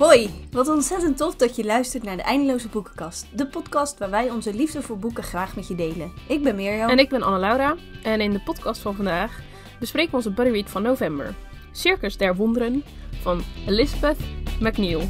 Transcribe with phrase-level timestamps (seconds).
[0.00, 3.26] Hoi, wat ontzettend tof dat je luistert naar de Eindeloze Boekenkast.
[3.32, 6.12] De podcast waar wij onze liefde voor boeken graag met je delen.
[6.28, 6.88] Ik ben Mirjam.
[6.88, 7.76] En ik ben Anne-Laura.
[8.02, 9.40] En in de podcast van vandaag
[9.78, 11.34] bespreken we onze buddy read van november.
[11.72, 12.84] Circus der Wonderen
[13.22, 14.18] van Elizabeth
[14.60, 15.08] McNeil.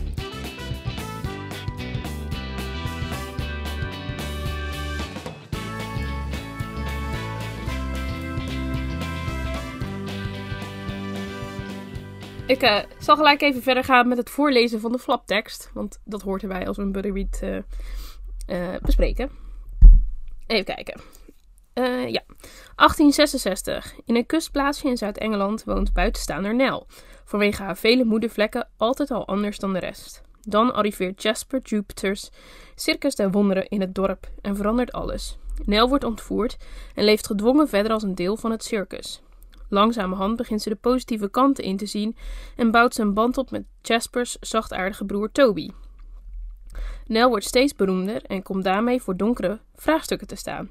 [12.50, 15.71] Ik eh, zal gelijk even verder gaan met het voorlezen van de flaptekst.
[15.75, 17.64] Want dat hoort erbij als we een buddy read
[18.46, 19.31] eh, eh, bespreken.
[20.46, 21.00] Even kijken.
[22.11, 22.23] Ja.
[22.76, 23.95] 1866.
[24.04, 26.82] In een kustplaatsje in Zuid-Engeland woont buitenstaander Nell.
[27.25, 30.23] Vanwege haar vele moedervlekken altijd al anders dan de rest.
[30.40, 32.31] Dan arriveert Jasper Jupiters
[32.75, 35.39] Circus der Wonderen in het dorp en verandert alles.
[35.64, 36.56] Nell wordt ontvoerd
[36.95, 39.23] en leeft gedwongen verder als een deel van het circus.
[39.71, 42.17] Langzamerhand begint ze de positieve kanten in te zien
[42.57, 45.71] en bouwt ze een band op met Jaspers zachtaardige broer Toby.
[47.07, 50.71] Nell wordt steeds beroemder en komt daarmee voor donkere vraagstukken te staan.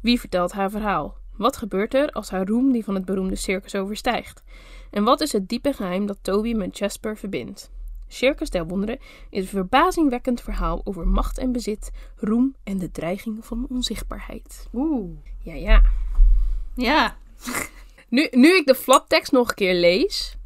[0.00, 1.16] Wie vertelt haar verhaal?
[1.36, 4.42] Wat gebeurt er als haar roem die van het beroemde circus overstijgt?
[4.90, 7.70] En wat is het diepe geheim dat Toby met Jasper verbindt?
[8.08, 8.98] Circus der Wonderen
[9.30, 14.68] is een verbazingwekkend verhaal over macht en bezit, roem en de dreiging van onzichtbaarheid.
[14.72, 15.16] Oeh.
[15.38, 15.82] Ja, ja.
[16.74, 17.16] Ja.
[18.08, 20.36] Nu, nu ik de flaptekst nog een keer lees,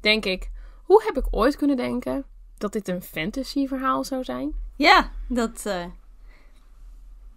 [0.00, 0.50] denk ik,
[0.84, 2.24] hoe heb ik ooit kunnen denken
[2.58, 4.52] dat dit een fantasy verhaal zou zijn?
[4.76, 5.60] Ja, dat...
[5.64, 5.84] eh,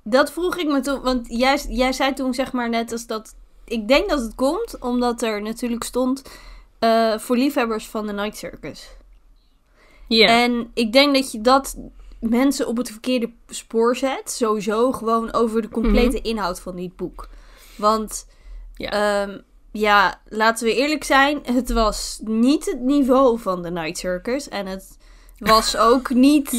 [0.03, 3.35] Dat vroeg ik me toen, want jij, jij zei toen zeg maar net als dat...
[3.65, 6.21] Ik denk dat het komt omdat er natuurlijk stond
[6.79, 8.89] eh, voor liefhebbers van de Night Circus.
[10.07, 10.27] Ja.
[10.27, 11.77] En ik denk dat je dat
[12.19, 14.31] mensen op het verkeerde spoor zet.
[14.31, 17.29] Sowieso gewoon over de complete inhoud van dit boek.
[17.75, 18.27] Want
[18.75, 18.89] Ja.
[19.23, 19.39] ehm,
[19.71, 21.39] ja, laten we eerlijk zijn.
[21.43, 24.49] Het was niet het niveau van de Night Circus.
[24.49, 24.97] En het
[25.37, 26.51] was ook niet...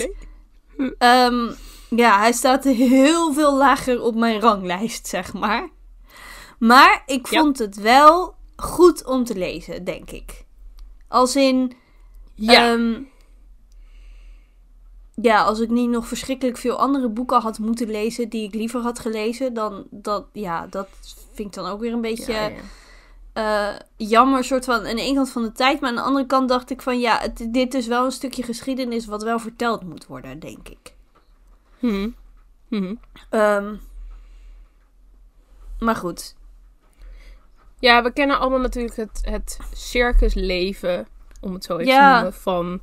[0.77, 0.95] Nee.
[0.99, 1.51] Ehm,
[1.91, 5.69] ja, hij staat heel veel lager op mijn ranglijst, zeg maar.
[6.59, 7.41] Maar ik Ja.
[7.41, 10.45] vond het wel goed om te lezen, denk ik.
[11.09, 11.73] Als in...
[12.35, 12.73] ja.
[12.73, 13.03] Ehm,
[15.15, 18.81] ja, als ik niet nog verschrikkelijk veel andere boeken had moeten lezen die ik liever
[18.81, 20.89] had gelezen, dan dat, ja, dat
[21.35, 22.61] vind ik dan ook weer een beetje Ja, ja.
[23.41, 26.27] Eh, jammer, soort van aan de ene kant van de tijd, maar aan de andere
[26.27, 29.83] kant dacht ik van ja, het, dit is wel een stukje geschiedenis wat wel verteld
[29.83, 30.95] moet worden, denk ik.
[31.79, 32.09] Mhm.
[32.69, 32.95] Mhm.
[33.31, 33.75] Ehm,
[35.79, 36.37] maar goed,
[37.79, 41.07] Ja, we kennen allemaal natuurlijk het, het circusleven,
[41.41, 42.09] om het zo even Ja.
[42.09, 42.81] te noemen, van...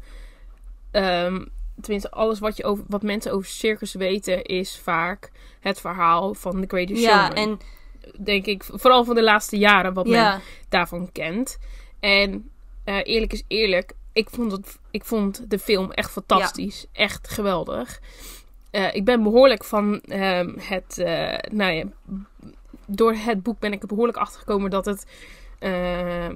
[0.91, 1.45] ehm,
[1.81, 6.61] tenminste, alles wat, je over, wat mensen over circus weten is vaak het verhaal van
[6.61, 7.43] The Greatest ja, Showman.
[7.43, 7.59] en
[8.19, 11.57] Denk ik, vooral van de laatste jaren, wat men daarvan kent.
[11.99, 12.49] En
[12.83, 16.85] eh, eerlijk is eerlijk, ik vond, het, ik vond de film echt fantastisch.
[16.91, 17.99] Echt geweldig.
[18.71, 20.97] Eh, ik ben behoorlijk van ehm, het...
[20.97, 21.83] eh, nou ja,
[22.85, 25.05] door het boek ben ik er behoorlijk achter gekomen dat het...
[25.59, 26.35] ehm,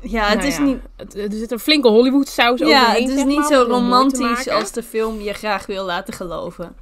[0.00, 3.08] ja, het nou is ja, niet, het- er zit een flinke Hollywood saus ja, overheen.
[3.08, 6.76] het is niet zo romantisch als de film je graag wil laten geloven.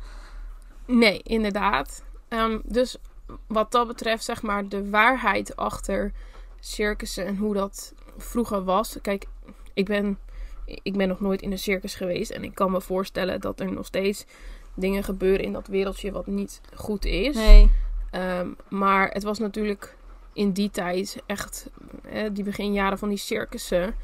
[0.86, 2.04] Nee, inderdaad.
[2.28, 2.96] Ehm, dus
[3.46, 6.12] wat dat betreft, zeg maar, de waarheid achter
[6.60, 8.96] circussen en hoe dat vroeger was.
[9.02, 9.26] Kijk,
[9.74, 10.18] ik ben,
[10.64, 12.30] ik ben nog nooit in een circus geweest.
[12.30, 14.24] En ik kan me voorstellen dat er nog steeds
[14.74, 17.34] dingen gebeuren in dat wereldje wat niet goed is.
[17.34, 17.70] Nee,
[18.12, 19.96] Ehm, maar het was natuurlijk
[20.32, 21.70] in die tijd echt,
[22.04, 23.94] eh, die beginjaren van die circussen,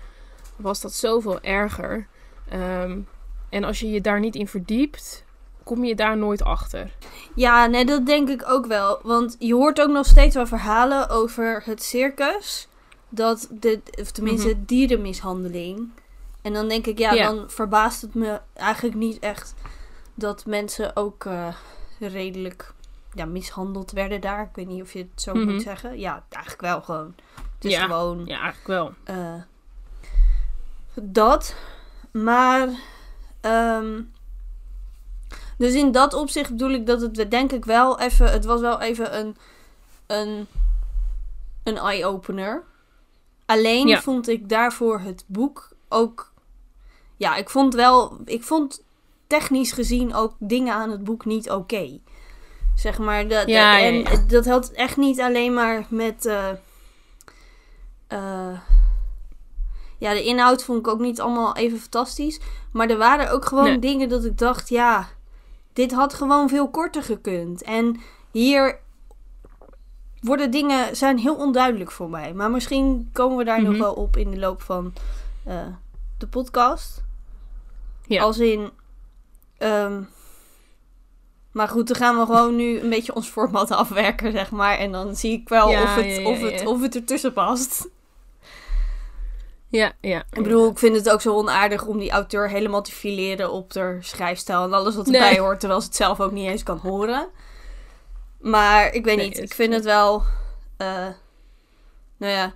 [0.56, 2.06] was dat zoveel erger.
[2.48, 2.98] Ehm,
[3.48, 5.24] en als je je daar niet in verdiept,
[5.68, 6.90] kom je daar nooit achter.
[7.34, 8.98] Ja, nee, dat denk ik ook wel.
[9.02, 12.68] Want je hoort ook nog steeds wel verhalen over het circus.
[13.08, 15.90] Dat de, of tenminste dierenmishandeling.
[16.42, 17.26] En dan denk ik, ja, Ja.
[17.26, 19.54] dan verbaast het me eigenlijk niet echt
[20.14, 21.48] dat mensen ook eh,
[21.98, 22.72] redelijk
[23.14, 24.42] ja, mishandeld werden daar.
[24.42, 25.52] Ik weet niet of je het zo Mhm.
[25.52, 25.98] moet zeggen.
[25.98, 27.14] Ja, eigenlijk wel gewoon.
[27.54, 27.82] Het is Ja.
[27.82, 28.92] gewoon Ja, eigenlijk wel.
[29.04, 29.42] eh,
[30.94, 31.54] dat.
[32.12, 32.68] Maar.
[33.40, 34.00] ehm,
[35.58, 38.30] dus in dat opzicht bedoel ik dat het denk ik wel even.
[38.30, 39.36] Het was wel even een.
[40.06, 40.46] Een,
[41.64, 42.62] een eye-opener.
[43.46, 44.00] Alleen Ja.
[44.00, 46.32] vond ik daarvoor het boek ook.
[47.16, 48.18] Ja, ik vond wel.
[48.24, 48.82] Ik vond
[49.26, 51.98] technisch gezien ook dingen aan het boek niet oké.
[52.74, 53.28] Zeg maar.
[53.28, 54.16] Dat, Ja, en ja.
[54.26, 56.26] dat had echt niet alleen maar met.
[56.26, 56.48] eh,
[58.08, 58.58] eh,
[59.98, 62.40] ja, de inhoud vond ik ook niet allemaal even fantastisch.
[62.72, 63.78] Maar er waren ook gewoon Nee.
[63.78, 65.08] dingen dat ik dacht, ja,
[65.78, 67.62] dit had gewoon veel korter gekund.
[67.62, 68.78] En hier
[70.20, 72.32] worden dingen, zijn heel onduidelijk voor mij.
[72.34, 73.80] Maar misschien komen we daar nog Mhm.
[73.80, 74.92] wel op in de loop van
[75.44, 75.66] eh,
[76.18, 77.04] de podcast.
[78.06, 78.22] Ja.
[78.22, 78.70] Als in.
[79.58, 80.02] ehm,
[81.52, 84.78] maar goed, dan gaan we gewoon nu een beetje ons format afwerken, zeg maar.
[84.78, 87.32] En dan zie ik wel Ja, of, het, ja, ja, of, het, of het ertussen
[87.32, 87.88] past.
[89.70, 90.24] Ja, ja.
[90.32, 93.74] Ik bedoel, ik vind het ook zo onaardig om die auteur helemaal te fileren op
[93.74, 95.20] haar schrijfstijl en alles wat Nee.
[95.20, 97.28] erbij hoort, terwijl ze het zelf ook niet eens kan horen.
[98.40, 100.22] Maar ik weet Nee, niet, ik vind het wel.
[100.76, 101.06] eh,
[102.16, 102.54] nou ja,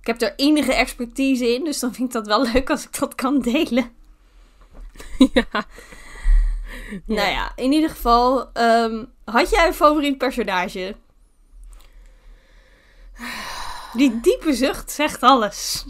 [0.00, 2.98] ik heb er enige expertise in, dus dan vind ik dat wel leuk als ik
[2.98, 3.92] dat kan delen.
[5.32, 5.64] ja.
[7.04, 10.96] Nou ja, in ieder geval, ehm, had jij een favoriet personage?
[13.92, 15.84] Die diepe zucht zegt alles.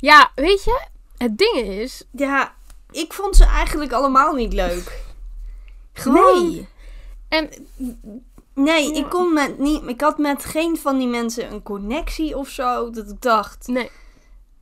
[0.00, 0.86] Ja, weet je,
[1.16, 2.04] het ding is...
[2.10, 2.54] Ja,
[2.90, 5.02] ik vond ze eigenlijk allemaal niet leuk.
[5.92, 6.50] Gewoon.
[6.50, 6.68] Nee.
[7.28, 7.48] En
[8.54, 12.48] Nee, ik, kon met niet, ik had met geen van die mensen een connectie of
[12.48, 12.90] zo.
[12.90, 13.66] Dat ik dacht.
[13.66, 13.90] nee,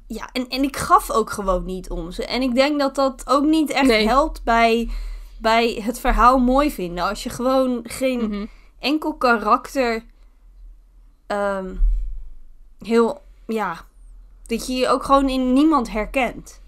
[0.06, 2.24] Ja, en, en ik gaf ook gewoon niet om ze.
[2.26, 4.06] En ik denk dat dat ook niet echt Nee.
[4.06, 4.90] helpt bij,
[5.38, 7.04] bij het verhaal mooi vinden.
[7.08, 8.46] Als je gewoon geen Mhm.
[8.78, 10.04] enkel karakter.
[11.26, 11.74] ehm,
[12.78, 13.22] heel.
[13.46, 13.84] Ja.
[14.48, 16.60] Dat je je ook gewoon in niemand herkent.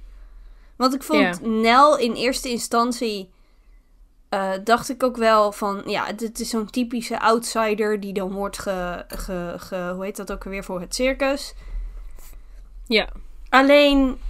[0.77, 1.41] Want ik vond.
[1.43, 3.31] Nel in eerste instantie.
[4.29, 5.83] eh, dacht ik ook wel van.
[5.87, 8.01] Ja, dit is zo'n typische outsider.
[8.01, 9.93] die dan wordt ge, ge, ge.
[9.95, 11.55] Hoe heet dat ook alweer voor het circus?
[12.87, 13.09] ja.
[13.49, 14.21] Alleen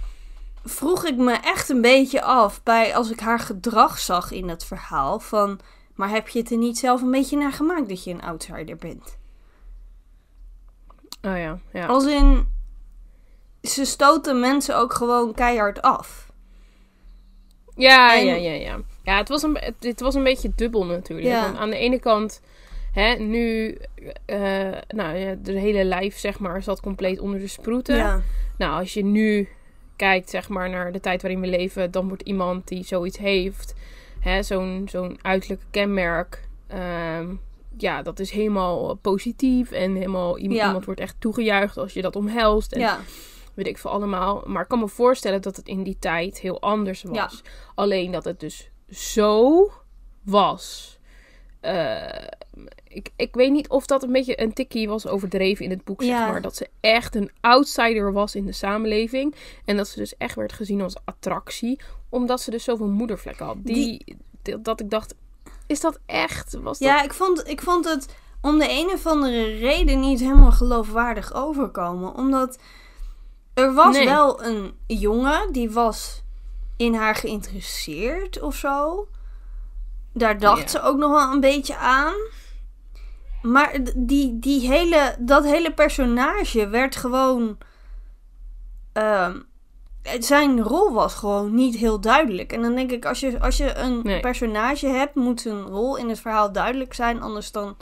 [0.63, 4.63] vroeg ik me echt een beetje af bij als ik haar gedrag zag in het
[4.63, 5.59] verhaal van
[5.95, 8.75] maar heb je het er niet zelf een beetje naar gemaakt dat je een outsider
[8.75, 9.17] bent?
[11.21, 11.85] Oh ja, ja.
[11.85, 12.47] Als in
[13.63, 16.29] ze stoten mensen ook gewoon keihard af.
[17.75, 18.79] Ja, En- ja, ja, ja.
[19.03, 21.27] Ja, het was een, het, het was een beetje dubbel natuurlijk.
[21.27, 21.53] Ja.
[21.55, 22.41] Aan de ene kant,
[22.93, 23.77] hè, nu,
[24.25, 24.37] eh,
[24.87, 27.95] nou ja, de hele lijf, zeg maar, zat compleet onder de sproeten.
[27.95, 28.21] Ja.
[28.57, 29.49] Nou, als je nu
[29.95, 33.73] kijkt, zeg maar, naar de tijd waarin we leven, dan wordt iemand die zoiets heeft,
[34.19, 37.27] hè, zo'n zo'n uiterlijke kenmerk, ehm,
[37.77, 40.65] ja, dat is helemaal positief en helemaal, i- Ja.
[40.65, 42.71] iemand wordt echt toegejuicht als je dat omhelst.
[42.71, 42.99] En Ja.
[43.63, 44.43] Weet ik veel allemaal.
[44.45, 47.15] Maar ik kan me voorstellen dat het in die tijd heel anders was.
[47.17, 47.29] Ja.
[47.75, 49.71] Alleen dat het dus zo
[50.23, 50.99] was.
[51.59, 52.27] Eh,
[52.87, 56.01] ik, ik weet niet of dat een beetje een tikkie was overdreven in het boek,
[56.01, 56.17] Ja.
[56.17, 56.41] zeg maar.
[56.41, 59.35] Dat ze echt een outsider was in de samenleving.
[59.65, 61.79] En dat ze dus echt werd gezien als attractie.
[62.09, 63.57] Omdat ze dus zoveel moedervlekken had.
[63.63, 64.03] Die,
[64.41, 65.15] die- dat ik dacht,
[65.67, 66.53] is dat echt?
[66.53, 66.87] Was dat...
[66.89, 71.33] Ja, ik vond, ik vond het om de een of andere reden niet helemaal geloofwaardig
[71.33, 72.15] overkomen.
[72.15, 72.59] Omdat
[73.53, 74.05] er was Nee.
[74.05, 76.23] wel een jongen die was
[76.77, 79.07] in haar geïnteresseerd of zo.
[80.13, 80.67] Daar dacht Ja.
[80.67, 82.13] ze ook nog wel een beetje aan.
[83.41, 87.57] Maar die, die hele, dat hele personage werd gewoon.
[88.93, 89.39] ehm,
[90.19, 92.51] zijn rol was gewoon niet heel duidelijk.
[92.53, 94.19] En dan denk ik, als je, als je een Nee.
[94.19, 97.21] personage hebt, moet zijn rol in het verhaal duidelijk zijn.
[97.21, 97.77] Anders dan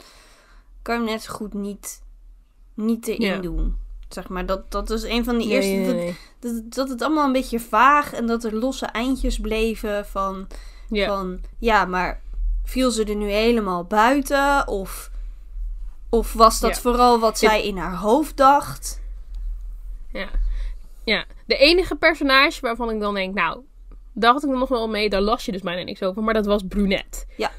[0.82, 2.02] kan je hem net zo goed niet,
[2.74, 3.36] niet erin Ja.
[3.40, 3.76] doen.
[4.14, 5.70] Zeg maar, dat, dat is een van Nee, eerste.
[5.70, 6.16] nee, dat- nee.
[6.38, 10.46] Dat, dat het allemaal een beetje vaag en dat er losse eindjes bleven van.
[10.88, 11.06] Ja.
[11.06, 12.20] Van ja, maar
[12.64, 14.68] viel ze er nu helemaal buiten?
[14.68, 15.10] Of,
[16.08, 16.80] of was dat Ja.
[16.80, 19.00] vooral wat zij in haar hoofd dacht?
[20.12, 20.28] Ja.
[21.04, 21.24] ja.
[21.46, 23.60] De enige personage waarvan ik dan denk, nou,
[24.12, 26.46] daar had ik nog wel mee, daar las je dus bijna niks over, maar dat
[26.46, 27.24] was Brunette.
[27.36, 27.50] Ja.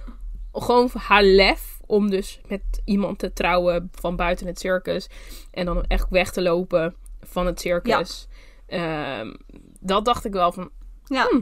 [0.54, 5.08] Gewoon haar lef om dus met iemand te trouwen van buiten het circus
[5.52, 8.28] en dan echt weg te lopen van het circus.
[8.68, 9.34] Ehm,
[9.80, 10.70] dat dacht ik wel van,
[11.06, 11.28] Ja.
[11.30, 11.40] Hm.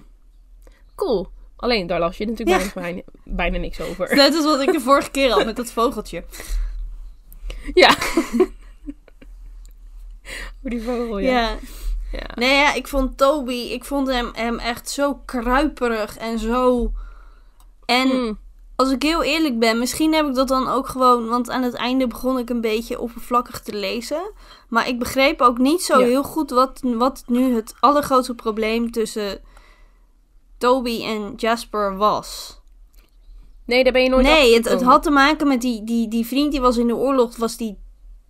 [0.95, 1.29] cool.
[1.55, 2.81] Alleen, daar las je natuurlijk Ja.
[2.81, 4.15] bijna, bijna niks over.
[4.15, 6.23] Net als wat ik de vorige keer had met dat vogeltje.
[7.73, 7.95] Ja.
[10.61, 11.29] Hoe die vogel, ja.
[11.31, 11.57] Ja.
[12.11, 12.27] ja.
[12.35, 16.91] Nee, ja, ik vond Toby, ik vond hem, hem echt zo kruiperig en zo.
[17.85, 18.33] En Hm.
[18.79, 21.27] Als ik heel eerlijk ben, misschien heb ik dat dan ook gewoon.
[21.27, 24.31] Want aan het einde begon ik een beetje oppervlakkig te lezen.
[24.69, 26.05] Maar ik begreep ook niet zo Ja.
[26.05, 29.39] heel goed wat, wat nu het allergrootste probleem tussen
[30.57, 32.59] Toby en Jasper was.
[33.65, 36.25] Nee, daar ben je nooit nee, het, het had te maken met die, die, die
[36.25, 37.77] vriend die was in de oorlog, was die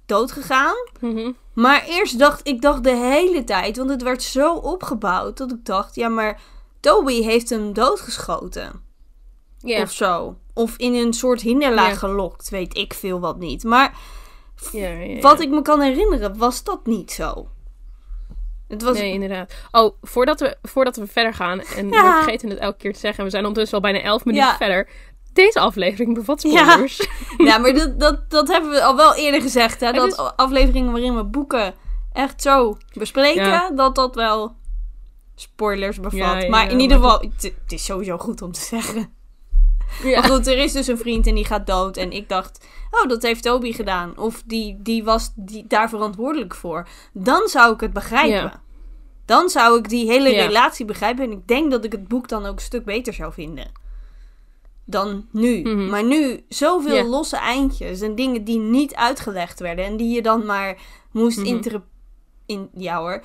[0.06, 0.76] dood gegaan.
[1.00, 1.32] Mhm.
[1.54, 5.66] Maar eerst dacht ik dacht de hele tijd, want het werd zo opgebouwd dat ik
[5.66, 6.42] dacht, ja, maar
[6.80, 8.88] Toby heeft hem doodgeschoten.
[9.64, 10.38] Of zo.
[10.54, 13.64] Of in een soort hinderlaag gelokt, weet ik veel wat niet.
[13.64, 13.94] Maar
[15.22, 17.48] wat ik me kan herinneren, was dat niet zo.
[18.68, 18.98] Het was.
[18.98, 19.54] Nee, inderdaad.
[19.72, 22.04] Oh, voordat we, voordat we verder gaan, en Ja.
[22.04, 24.56] we vergeten het elke keer te zeggen, we zijn ondertussen al bijna 11 minuten Ja.
[24.58, 24.90] verder.
[25.34, 27.08] Deze aflevering bevat spoilers.
[27.38, 29.92] Ja, maar dat, dat, dat hebben we al wel eerder gezegd, hè?
[29.92, 31.74] Dat is- afleveringen waarin we boeken
[32.14, 34.56] echt zo bespreken, dat dat wel
[35.36, 36.48] spoilers bevat.
[36.48, 39.14] Maar in ieder geval, het is sowieso goed om te zeggen.
[40.04, 40.20] Ja.
[40.20, 41.98] Maar goed, er is dus een vriend en die gaat dood.
[41.98, 44.18] En ik dacht, oh, dat heeft Toby gedaan.
[44.18, 46.88] Of die, die was die, daar verantwoordelijk voor.
[47.14, 48.30] Dan zou ik het begrijpen.
[48.32, 48.62] Ja.
[49.26, 50.46] Dan zou ik die hele Ja.
[50.46, 51.24] relatie begrijpen.
[51.24, 53.72] En ik denk dat ik het boek dan ook een stuk beter zou vinden.
[54.86, 55.62] Dan nu.
[55.62, 55.90] Mhm.
[55.90, 59.86] Maar nu, zoveel losse eindjes en dingen die niet uitgelegd werden.
[59.86, 60.78] En die je dan maar
[61.12, 61.46] moest Mhm.
[61.48, 61.82] inter-
[62.46, 63.22] in, ja hoor,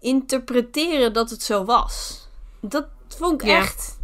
[0.00, 2.26] interpreteren dat het zo was.
[2.60, 4.00] Dat vond ik echt...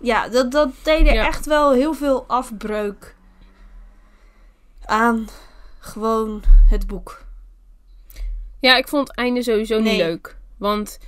[0.00, 1.26] Ja, dat, dat deed er Ja.
[1.26, 3.14] echt wel heel veel afbreuk
[4.84, 5.28] aan
[5.78, 7.24] gewoon het boek.
[8.60, 9.92] Ja, ik vond het einde sowieso Nee.
[9.92, 10.36] niet leuk.
[10.56, 10.98] Want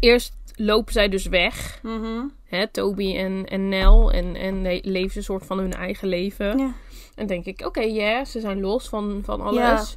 [0.00, 1.78] eerst lopen zij dus weg.
[1.82, 2.22] Mhm.
[2.44, 4.12] Hè, Toby en, en Nel.
[4.12, 6.58] En, en le- leven ze een soort van hun eigen leven.
[6.58, 6.72] Ja.
[7.14, 9.94] En denk ik, oké, ja, ze zijn los van, van alles.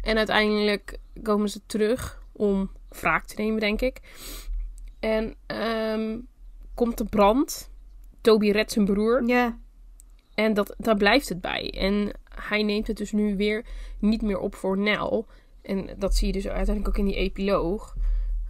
[0.00, 4.00] En uiteindelijk komen ze terug om wraak te nemen, denk ik.
[5.00, 6.16] En ehm,
[6.76, 7.70] komt de brand.
[8.20, 9.26] Toby redt zijn broer.
[9.26, 9.58] Ja.
[10.34, 11.70] En dat, daar blijft het bij.
[11.70, 13.64] En hij neemt het dus nu weer
[13.98, 15.26] niet meer op voor Nel.
[15.62, 17.96] En dat zie je dus uiteindelijk ook in die epiloog.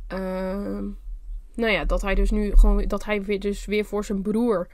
[0.06, 0.84] Ehm,
[1.54, 4.68] nou ja, dat hij dus nu gewoon dat hij weer, dus weer voor zijn broer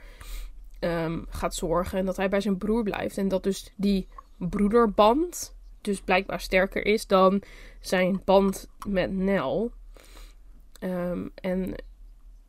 [0.79, 1.99] ehm, gaat zorgen.
[1.99, 3.17] En dat hij bij zijn broer blijft.
[3.17, 4.07] En dat dus die
[4.37, 7.41] broederband dus blijkbaar sterker is dan
[7.79, 9.71] zijn band met Nel.
[10.79, 11.75] Ehm, en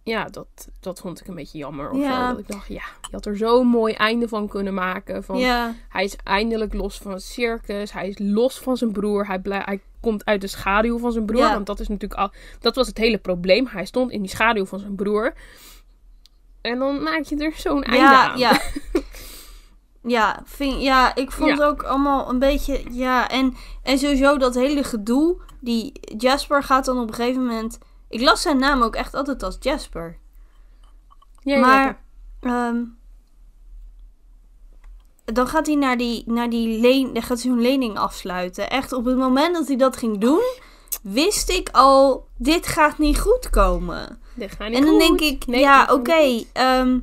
[0.05, 0.47] ja, dat,
[0.81, 1.91] dat vond ik een beetje jammer.
[1.91, 2.33] Of Ja.
[2.33, 2.39] zo.
[2.39, 5.25] Ik dacht, ja, je had er zo'n mooi einde van kunnen maken.
[5.25, 5.75] Van, Ja.
[5.89, 7.93] Hij is eindelijk los van het circus.
[7.93, 9.27] Hij is los van zijn broer.
[9.27, 11.41] Hij, blij, hij komt uit de schaduw van zijn broer.
[11.41, 11.53] Ja.
[11.53, 12.31] Want dat is natuurlijk al.
[12.61, 13.67] Dat was het hele probleem.
[13.67, 15.33] Hij stond in die schaduw van zijn broer.
[16.61, 18.39] En dan maak je er zo'n einde aan.
[18.39, 18.61] ja.
[20.07, 22.83] Ja, vind, ja, ik vond het ook allemaal een beetje.
[22.91, 25.37] Ja, en, en sowieso dat hele gedoe.
[25.61, 27.79] Die Jasper gaat dan op een gegeven moment.
[28.09, 30.19] Ik las zijn naam ook echt altijd als Jasper.
[31.41, 32.03] Ja, ja, maar.
[32.41, 32.83] ehm,
[35.25, 38.71] dan gaat hij naar die, naar die leen, dan gaat hij zo'n lening afsluiten.
[38.71, 40.43] Echt op het moment dat hij dat ging doen,
[41.03, 44.19] wist ik al, dit gaat niet goed komen.
[44.35, 45.01] Dit gaat niet En dan goed.
[45.19, 46.45] denk ik, Nee, ja, oké.
[46.53, 46.99] ehm,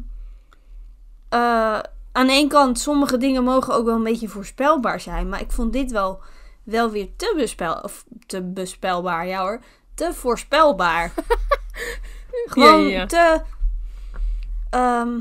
[1.29, 1.79] eh,
[2.12, 5.29] aan de ene kant, sommige dingen mogen ook wel een beetje voorspelbaar zijn.
[5.29, 6.20] Maar ik vond dit wel,
[6.63, 9.27] wel weer te, bespel, of te bespelbaar.
[9.27, 9.62] Ja hoor,
[9.93, 11.13] te voorspelbaar.
[12.45, 13.05] Gewoon Ja, ja, ja.
[13.05, 13.41] te...
[14.69, 15.19] ehm,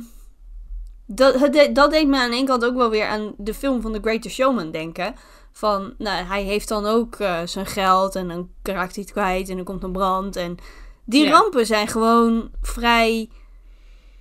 [1.06, 3.80] dat, de- dat deed me aan de ene kant ook wel weer aan de film
[3.80, 5.14] van The Greatest Showman denken.
[5.52, 9.48] Van, nou, hij heeft dan ook eh, zijn geld en dan raakt hij het kwijt
[9.48, 10.36] en er komt een brand.
[10.36, 10.56] En
[11.04, 11.30] die Ja.
[11.30, 13.30] rampen zijn gewoon vrij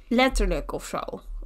[0.07, 0.99] letterlijk of zo.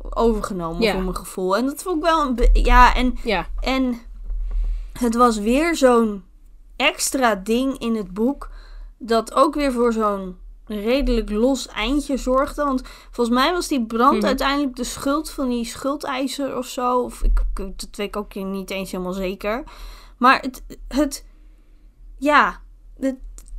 [0.10, 1.58] Overgenomen voor mijn gevoel.
[1.58, 2.50] En dat vond ik wel een...
[2.64, 4.00] Ja, en, Ja, en
[5.00, 6.24] het was weer zo'n
[6.76, 8.50] extra ding in het boek.
[9.06, 12.64] Dat ook weer voor zo'n redelijk los eindje zorgde.
[12.64, 12.82] Want
[13.12, 14.26] volgens mij was die brand Mhm.
[14.26, 17.00] uiteindelijk de schuld van die schuldeiser of zo.
[17.02, 19.64] Of ik, dat weet ik ook niet eens helemaal zeker.
[20.18, 21.26] Maar het, het
[22.18, 22.60] ja,
[23.00, 23.16] het,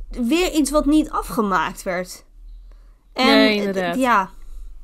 [0.09, 2.25] weer iets wat niet afgemaakt werd.
[3.13, 3.95] En Nee, inderdaad.
[3.97, 4.29] ja,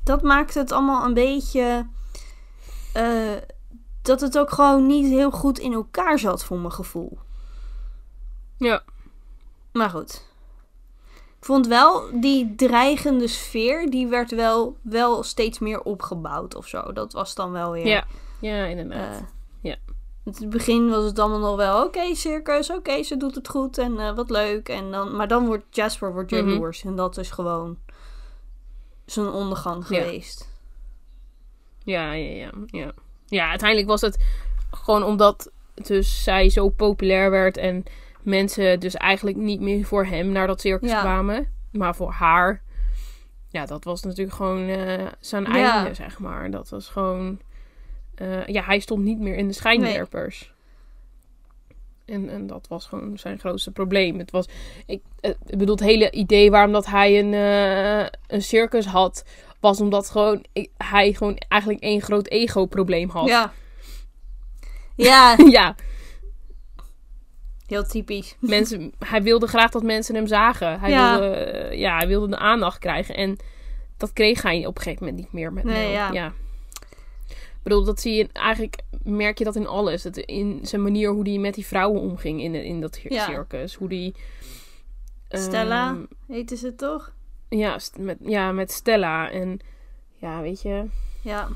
[0.04, 1.86] dat maakt het allemaal een beetje.
[2.92, 3.32] eh,
[4.02, 7.18] dat het ook gewoon niet heel goed in elkaar zat, voor mijn gevoel.
[8.56, 8.82] ja.
[9.72, 10.30] Maar goed.
[11.42, 16.92] Ik vond wel die dreigende sfeer, die werd wel, wel steeds meer opgebouwd of zo.
[16.92, 17.86] Dat was dan wel weer.
[17.86, 18.04] Ja,
[18.40, 19.16] ja inderdaad.
[19.20, 19.22] eh,
[19.60, 19.76] Ja.
[20.24, 23.78] In het begin was het allemaal nog wel, oké, circus, oké, ze doet het goed
[23.78, 24.68] en eh, wat leuk.
[24.68, 26.70] En dan, maar dan wordt Jasper wordt Mhm.
[26.84, 27.78] en dat is gewoon
[29.06, 30.02] zijn ondergang Ja.
[30.02, 30.48] geweest.
[31.84, 32.92] Ja, ja, ja, ja.
[33.26, 34.24] Ja, uiteindelijk was het
[34.70, 37.84] gewoon omdat dus zij zo populair werd en
[38.22, 41.00] mensen dus eigenlijk niet meer voor hem naar dat circus Ja.
[41.00, 42.62] kwamen, maar voor haar.
[43.48, 45.74] Ja, dat was natuurlijk gewoon eh, zijn Ja.
[45.76, 46.50] einde, zeg maar.
[46.50, 47.40] Dat was gewoon...
[48.14, 50.52] eh, ja, hij stond niet meer in de schijnwerpers.
[52.04, 54.18] En, en dat was gewoon zijn grootste probleem.
[54.18, 54.46] Het was,
[54.86, 57.32] ik, eh, ik bedoel, het hele idee waarom dat hij een,
[58.26, 59.24] een circus had,
[59.60, 63.28] was omdat gewoon, ik- hij gewoon eigenlijk één groot ego-probleem had.
[63.28, 63.52] Ja.
[64.96, 65.74] Ja, ja,
[67.72, 68.36] heel typisch.
[68.56, 70.80] mensen, hij wilde graag dat mensen hem zagen.
[70.80, 71.18] Hij, Ja.
[71.18, 73.14] wilde, eh, ja, hij wilde de aandacht krijgen.
[73.16, 73.36] En
[73.96, 76.12] dat kreeg hij op een gegeven moment niet meer met Nee, Nel.
[76.12, 76.32] ja.
[77.28, 80.04] Ik bedoel, dat zie je eigenlijk, merk je dat in alles.
[80.04, 83.24] Het, in zijn manier hoe hij met die vrouwen omging in, in dat Ja.
[83.24, 83.74] circus.
[83.74, 84.14] Hoe die...
[85.28, 87.12] Stella, ehm, heette ze toch?
[87.48, 89.30] ja, met, ja, met Stella.
[89.30, 89.58] En
[90.16, 90.84] ja, weet je,
[91.22, 91.48] Ja.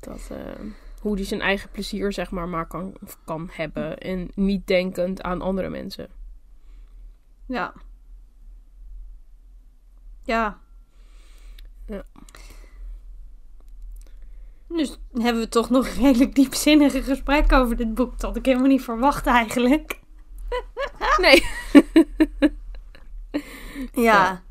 [0.00, 0.60] dat, eh,
[1.02, 3.98] hoe hij zijn eigen plezier zeg maar, maar kan, kan hebben.
[3.98, 6.08] En niet denkend aan andere mensen.
[7.46, 7.72] Ja.
[10.24, 10.58] Ja.
[11.86, 12.04] Ja.
[14.68, 18.10] Dus hebben we toch nog een redelijk diepzinnige gesprek over dit boek.
[18.10, 20.00] Dat had ik helemaal niet verwacht eigenlijk.
[21.16, 21.42] Nee.
[23.92, 24.02] Ja.
[24.02, 24.42] Ja,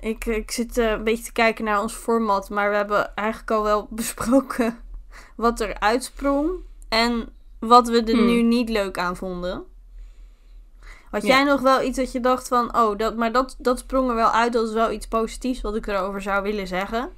[0.00, 2.50] ik, ik zit eh, een beetje te kijken naar ons format.
[2.50, 4.78] Maar we hebben eigenlijk al wel besproken
[5.36, 6.50] wat er uitsprong.
[6.88, 8.26] En wat we er Hmm.
[8.26, 9.64] nu niet leuk aan vonden.
[11.10, 11.28] Had Ja.
[11.28, 12.76] jij nog wel iets dat je dacht van...
[12.76, 14.52] Oh, dat, maar dat, dat sprong er wel uit.
[14.52, 17.10] Dat is wel iets positiefs wat ik erover zou willen zeggen.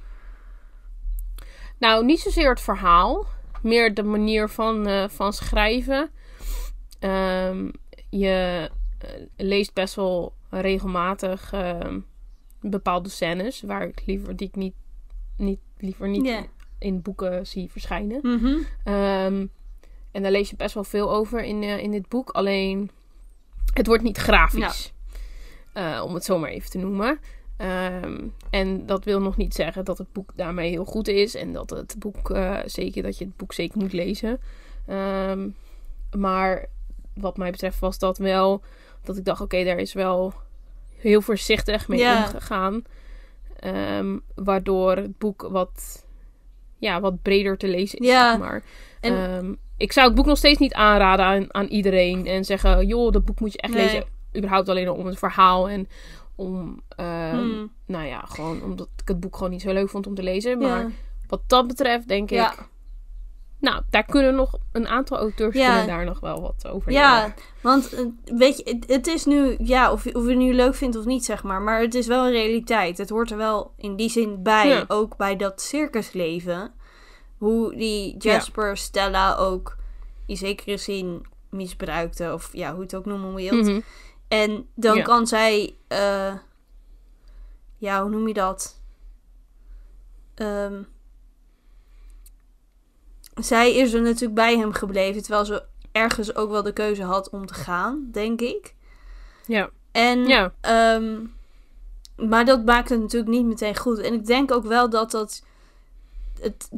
[1.77, 3.25] Nou, niet zozeer het verhaal.
[3.61, 6.09] Meer de manier van, eh, van schrijven.
[6.99, 7.69] Ehm,
[8.09, 11.99] je eh, leest best wel regelmatig ehm,
[12.61, 13.61] bepaalde scènes.
[13.61, 14.75] Waar ik liever, die ik niet,
[15.37, 16.49] niet, liever niet
[16.81, 18.19] in boeken zie verschijnen.
[18.21, 18.55] Mhm.
[18.83, 19.45] Ehm,
[20.11, 22.29] en daar lees je best wel veel over in, eh, in dit boek.
[22.29, 22.91] Alleen,
[23.73, 24.93] het wordt niet grafisch.
[25.73, 27.19] Eh, om het zo maar even te noemen.
[27.57, 31.35] Ehm, en dat wil nog niet zeggen dat het boek daarmee heel goed is.
[31.35, 34.39] En dat, het boek, eh, zeker, dat je het boek zeker moet lezen.
[36.17, 36.65] Maar
[37.13, 38.61] wat mij betreft was dat wel...
[39.03, 40.33] Dat ik dacht, oké, daar is wel
[40.97, 42.17] heel voorzichtig mee Ja.
[42.23, 42.83] omgegaan.
[43.59, 46.05] Ehm, waardoor het boek wat,
[46.77, 48.63] ja, wat breder te lezen is, zeg maar.
[48.99, 52.25] En- Ehm, ik zou het boek nog steeds niet aanraden aan, aan iedereen.
[52.27, 53.83] En zeggen, joh, dat boek moet je echt Nee.
[53.85, 54.03] lezen.
[54.37, 55.87] Überhaupt alleen al om het verhaal en
[56.35, 56.81] om...
[56.95, 57.71] ehm, Hmm.
[57.85, 60.57] Nou ja, gewoon omdat ik het boek gewoon niet zo leuk vond om te lezen.
[60.57, 60.89] Maar Ja.
[61.27, 62.53] wat dat betreft denk Ja.
[63.61, 65.69] Nou, daar kunnen nog een aantal auteurs Ja.
[65.69, 69.55] kunnen daar nog wel wat over Ja, want eh, weet je, het, het is nu,
[69.59, 71.61] ja, of, je- of je het nu leuk vindt of niet, zeg maar.
[71.61, 72.97] Maar het is wel een realiteit.
[72.97, 74.85] Het hoort er wel in die zin bij, Ja.
[74.87, 76.73] ook bij dat circusleven.
[77.37, 79.75] Hoe die Jasper Stella ook
[80.25, 83.65] in zekere zin misbruikte, of ja, hoe je het ook noemen wilt.
[83.65, 83.79] Mhm.
[84.27, 86.33] En dan kan zij, eh,
[87.77, 88.81] ja, hoe noem je dat?
[90.35, 90.81] Ehm,
[93.33, 97.29] zij is er natuurlijk bij hem gebleven, terwijl ze ergens ook wel de keuze had
[97.29, 98.75] om te gaan, denk ik.
[99.45, 99.69] Ja.
[99.91, 100.53] En, Ja.
[100.61, 101.25] ehm,
[102.15, 103.97] maar dat maakt het natuurlijk niet meteen goed.
[103.99, 105.43] En ik denk ook wel dat dat,
[106.39, 106.69] het,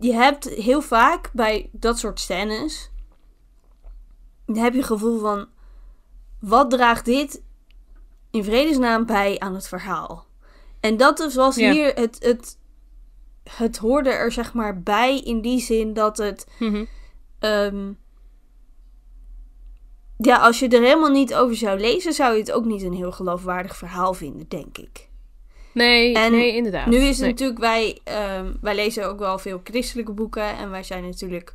[0.00, 2.90] je hebt heel vaak bij dat soort scènes,
[4.46, 5.46] dan heb je het gevoel van,
[6.38, 7.42] wat draagt dit
[8.30, 10.26] in vredesnaam bij aan het verhaal?
[10.80, 11.72] En dat is was Ja.
[11.72, 12.58] hier het, het,
[13.56, 16.84] het hoorde er zeg maar bij in die zin dat het Mhm.
[17.38, 17.92] Ehm,
[20.18, 22.92] ja, als je er helemaal niet over zou lezen, zou je het ook niet een
[22.94, 25.08] heel geloofwaardig verhaal vinden, denk ik.
[25.74, 26.86] Nee, En nee, inderdaad.
[26.86, 27.30] Nu is het Nee.
[27.30, 31.54] natuurlijk, wij, ehm, wij lezen ook wel veel christelijke boeken en wij zijn natuurlijk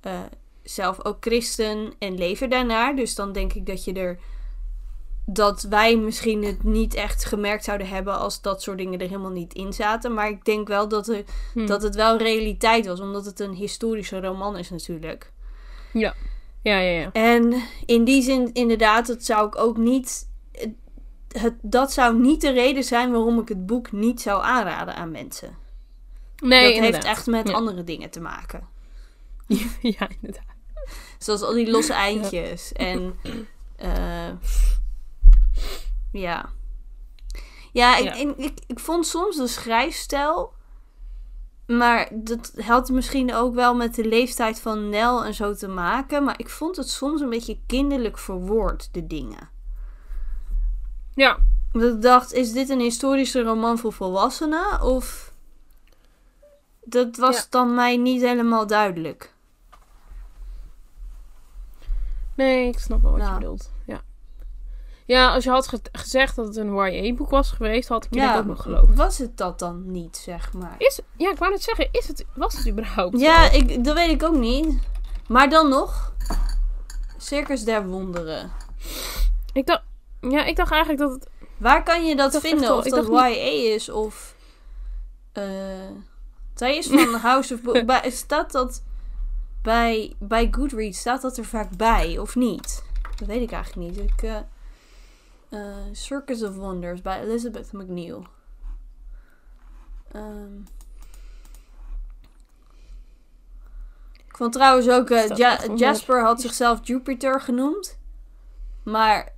[0.00, 0.20] eh,
[0.62, 2.96] zelf ook christen en leven daarnaar.
[2.96, 4.18] Dus dan denk ik dat je er,
[5.30, 9.30] dat wij misschien het niet echt gemerkt zouden hebben als dat soort dingen er helemaal
[9.30, 10.14] niet in zaten.
[10.14, 11.66] Maar ik denk wel dat, er, Hm.
[11.66, 15.32] dat het wel realiteit was, omdat het een historische roman is natuurlijk.
[15.92, 16.14] Ja.
[16.62, 17.12] Ja, ja, ja.
[17.12, 20.28] En in die zin, inderdaad, dat zou ik ook niet.
[21.28, 25.10] Het, dat zou niet de reden zijn waarom ik het boek niet zou aanraden aan
[25.10, 25.56] mensen.
[26.42, 27.02] Nee, dat inderdaad.
[27.04, 27.54] heeft echt met Ja.
[27.54, 28.66] andere dingen te maken.
[29.98, 30.56] ja, inderdaad.
[31.18, 32.72] Zoals al die losse eindjes.
[32.72, 33.14] En.
[33.76, 34.28] eh,
[36.12, 36.48] ja.
[37.72, 38.14] Ja, ik, Ja.
[38.14, 40.56] Ik, ik, ik vond soms de schrijfstijl.
[41.66, 46.24] Maar dat had misschien ook wel met de leeftijd van Nel en zo te maken.
[46.24, 49.48] Maar ik vond het soms een beetje kinderlijk verwoord, de dingen.
[51.14, 51.38] Ja.
[51.72, 54.82] Dat ik dacht, is dit een historische roman voor volwassenen?
[54.82, 55.32] Of...
[56.84, 57.44] Dat was Ja.
[57.50, 59.34] dan mij niet helemaal duidelijk.
[62.34, 63.28] Nee, ik snap wel wat Ja.
[63.32, 63.70] je bedoelt.
[65.08, 65.16] Ja.
[65.18, 68.20] Ja, als je had ge- gezegd dat het een YA-boek was geweest, had ik je
[68.20, 68.94] dat ook nog geloofd.
[68.96, 70.74] was het dat dan niet, zeg maar?
[70.78, 74.10] Is, ja, ik wou net zeggen, is het, was het überhaupt Ja, ik, dat weet
[74.10, 74.78] ik ook niet.
[75.28, 76.12] Maar dan nog...
[77.16, 78.50] Circus der Wonderen.
[79.52, 79.82] Ik dacht,
[80.20, 81.28] ja, ik dacht eigenlijk dat het...
[81.56, 82.68] Waar kan je dat vinden?
[82.68, 83.28] wel- of dat YA
[83.74, 84.34] is of...
[85.32, 85.42] eh
[86.54, 88.16] zij is van House of Books.
[88.18, 88.82] Staat dat
[89.62, 90.98] bij, bij Goodreads?
[90.98, 92.82] Staat dat er vaak bij of niet?
[93.16, 93.98] Dat weet ik eigenlijk niet.
[94.10, 94.36] Ik, eh,
[95.48, 98.26] eh, Circus of Wonders bij Elizabeth McNeil.
[100.12, 100.56] Ehm.
[104.28, 105.10] ik vond trouwens ook...
[105.10, 105.60] eh, Ja-.
[105.76, 107.98] Jasper had zichzelf Jupiter genoemd.
[108.82, 109.32] Maar...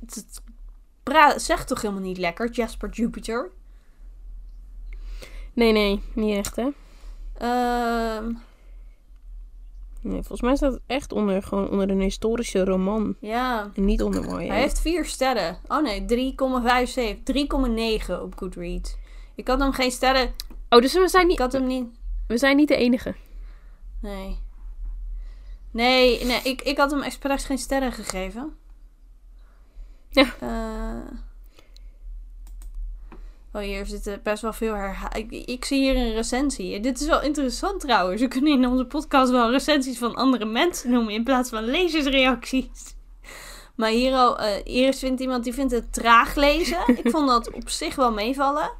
[0.00, 0.40] Het
[1.02, 3.50] pra- zegt toch helemaal niet lekker, Jasper Jupiter?
[5.52, 6.68] Nee, nee, niet echt, hè?
[7.38, 8.32] Ehm,
[10.00, 13.16] Nee, volgens mij staat het echt onder, gewoon onder een historische roman.
[13.20, 13.70] Ja.
[13.74, 14.36] En niet onder YA.
[14.36, 15.58] Hij heeft vier sterren.
[15.66, 17.16] Oh nee, 3,75.
[18.08, 18.96] 3,9 op Goodreads.
[19.34, 20.34] Ik had hem geen sterren.
[20.68, 21.86] Oh, dus we zijn, Ik niet, had hem niet.
[22.26, 23.14] we zijn niet de enige.
[24.00, 24.38] Nee.
[25.70, 28.56] Nee, nee ik, ik had hem expres geen sterren gegeven.
[30.10, 30.34] Ja.
[30.40, 31.18] Eh.
[33.58, 35.12] Oh, hier zitten best wel veel herha...
[35.28, 36.80] Ik, zie hier een recensie.
[36.80, 38.20] Dit is wel interessant trouwens.
[38.20, 42.96] We kunnen in onze podcast wel recensies van andere mensen noemen in plaats van lezersreacties.
[43.74, 46.78] Maar hier, al, eh, hier vindt iemand die vindt het traag lezen.
[46.86, 48.70] Ik vond dat op zich wel meevallen.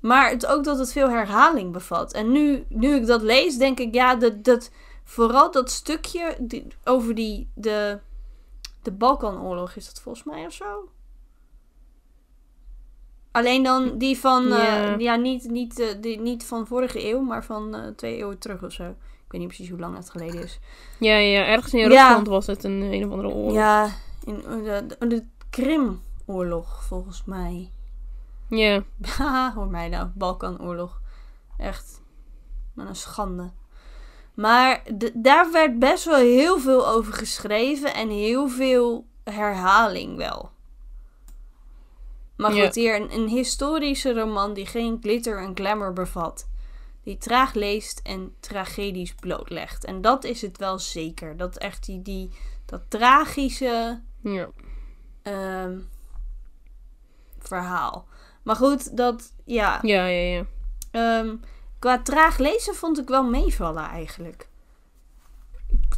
[0.00, 2.12] Maar het, ook dat het veel herhaling bevat.
[2.12, 4.70] En nu, nu ik dat lees, denk ik, ja, dat, dat,
[5.04, 6.36] vooral dat stukje
[6.84, 7.98] over die, de,
[8.82, 10.88] de Balkanoorlog is dat volgens mij of zo.
[13.38, 14.94] Alleen dan die van, eh, Ja.
[14.98, 18.62] ja, niet, niet, eh, die, niet van vorige eeuw, maar van eh, twee eeuwen terug
[18.62, 18.84] of zo.
[18.84, 20.58] Ik weet niet precies hoe lang het geleden is.
[20.98, 22.06] Ja, ja, ergens in Ja.
[22.06, 23.52] Rusland was het een, een of andere oorlog.
[23.54, 23.88] Ja,
[24.24, 27.70] in eh, de, de, de Krimoorlog volgens mij.
[28.48, 28.82] Ja.
[29.54, 30.08] Hoor mij nou.
[30.14, 31.00] Balkanoorlog.
[31.58, 32.02] Echt.
[32.76, 33.50] Een schande.
[34.34, 34.82] Maar
[35.14, 37.94] daar werd best wel heel veel over geschreven.
[37.94, 40.50] En heel veel herhaling wel.
[42.38, 42.64] Maar Ja.
[42.64, 46.48] goed, hier een, een historische roman die geen glitter en glamour bevat.
[47.02, 49.84] Die traag leest en tragedies blootlegt.
[49.84, 51.36] En dat is het wel zeker.
[51.36, 52.30] Dat echt die, die
[52.66, 54.48] dat tragische ja.
[55.22, 55.78] ehm,
[57.38, 58.06] verhaal.
[58.42, 59.78] Maar goed, dat, ja.
[59.82, 60.44] Ja, ja, ja.
[60.90, 61.36] ehm,
[61.78, 64.48] qua traag lezen vond ik wel meevallen eigenlijk.
[65.68, 65.96] Ik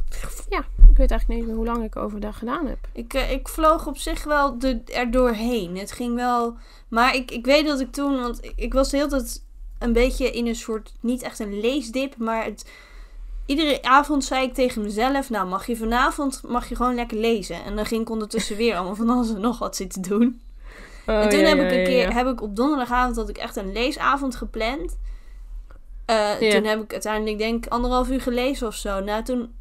[1.01, 2.79] weet eigenlijk niet meer hoe lang ik overdag gedaan heb.
[2.93, 5.77] Ik, eh, ik vloog op zich wel de, er doorheen.
[5.77, 6.57] Het ging wel.
[6.89, 8.21] Maar ik, ik weet dat ik toen.
[8.21, 9.43] Want ik, was de hele tijd
[9.79, 10.93] een beetje in een soort.
[11.01, 12.17] Niet echt een leesdip.
[12.17, 12.71] Maar het,
[13.47, 15.31] iedere avond zei ik tegen mezelf.
[15.31, 16.43] Nou, mag je vanavond.
[16.47, 17.65] Mag je gewoon lekker lezen.
[17.65, 20.41] En dan ging ik ondertussen weer allemaal van alles en nog wat zitten doen.
[21.07, 22.13] Oh, en toen ja, heb ja, ik een keer, ja.
[22.13, 24.99] heb ik op donderdagavond had ik echt een leesavond gepland.
[26.07, 26.39] Ja.
[26.39, 29.01] Toen heb ik uiteindelijk denk ik anderhalf uur gelezen of zo.
[29.01, 29.55] Nou, toen,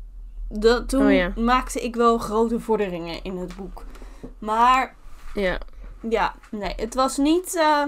[0.50, 1.34] de, toen Oh, ja.
[1.36, 3.84] maakte ik wel grote vorderingen in het boek.
[4.40, 4.96] Maar
[5.34, 5.58] Ja.
[6.10, 7.56] ja, nee, het was niet.
[7.56, 7.84] eh,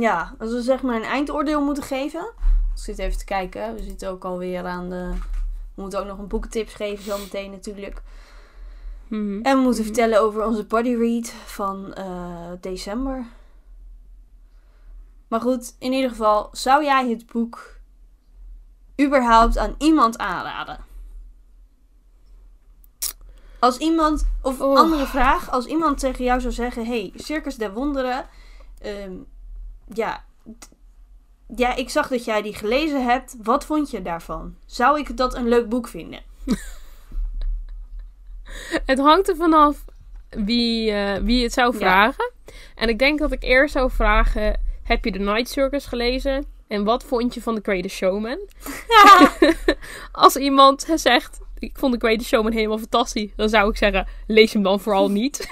[0.00, 2.20] ja, als we zeg maar een eindoordeel moeten geven.
[2.74, 3.74] Ik zit even te kijken.
[3.74, 5.12] We zitten ook alweer aan de.
[5.74, 8.02] We moeten ook nog een boekentips geven zometeen natuurlijk.
[9.08, 9.40] Mhm.
[9.42, 9.92] En we moeten Mhm.
[9.92, 13.24] vertellen over onze body read van eh, december.
[15.28, 17.76] Maar goed, in ieder geval, zou jij het boek
[19.00, 20.78] überhaupt aan iemand aanraden?
[23.62, 24.76] Als iemand, of Oh.
[24.78, 28.24] andere vraag, als iemand tegen jou zou zeggen: hey, Circus der Wonderen,
[28.80, 29.12] ehm,
[29.94, 30.24] ja,
[31.56, 33.34] ja, ik zag dat jij die gelezen hebt.
[33.42, 34.54] Wat vond je daarvan?
[34.66, 36.20] Zou ik dat een leuk boek vinden?
[38.86, 39.84] Het hangt er vanaf
[40.30, 41.78] wie, eh, wie het zou Ja.
[41.78, 42.32] vragen.
[42.74, 46.44] En ik denk dat ik eerst zou vragen: Heb je The Night Circus gelezen?
[46.68, 48.38] En wat vond je van The Greatest Showman?
[50.12, 54.52] Als iemand zegt: Ik vond The Greatest Showman helemaal fantastisch, dan zou ik zeggen: Lees
[54.52, 55.48] hem dan vooral niet.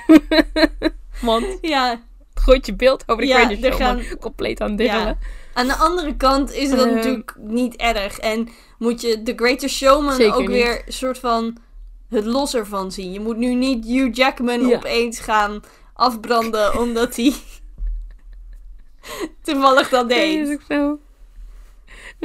[1.22, 2.00] Want het ja,
[2.34, 5.06] gooit je beeld over The Ja, Greatest Showman gaan- compleet aan diggelen.
[5.06, 5.16] Ja.
[5.54, 6.94] Aan de andere kant is dat Ehm.
[6.94, 8.18] natuurlijk niet erg.
[8.18, 10.48] En moet je The Greatest Showman ook niet.
[10.48, 11.56] weer een soort van
[12.08, 13.12] het los ervan zien.
[13.12, 14.76] Je moet nu niet Hugh Jackman Ja.
[14.76, 15.60] opeens gaan
[15.94, 17.32] afbranden omdat hij
[19.42, 20.56] toevallig dat Nee, dat is deed.
[20.56, 20.98] ook zo.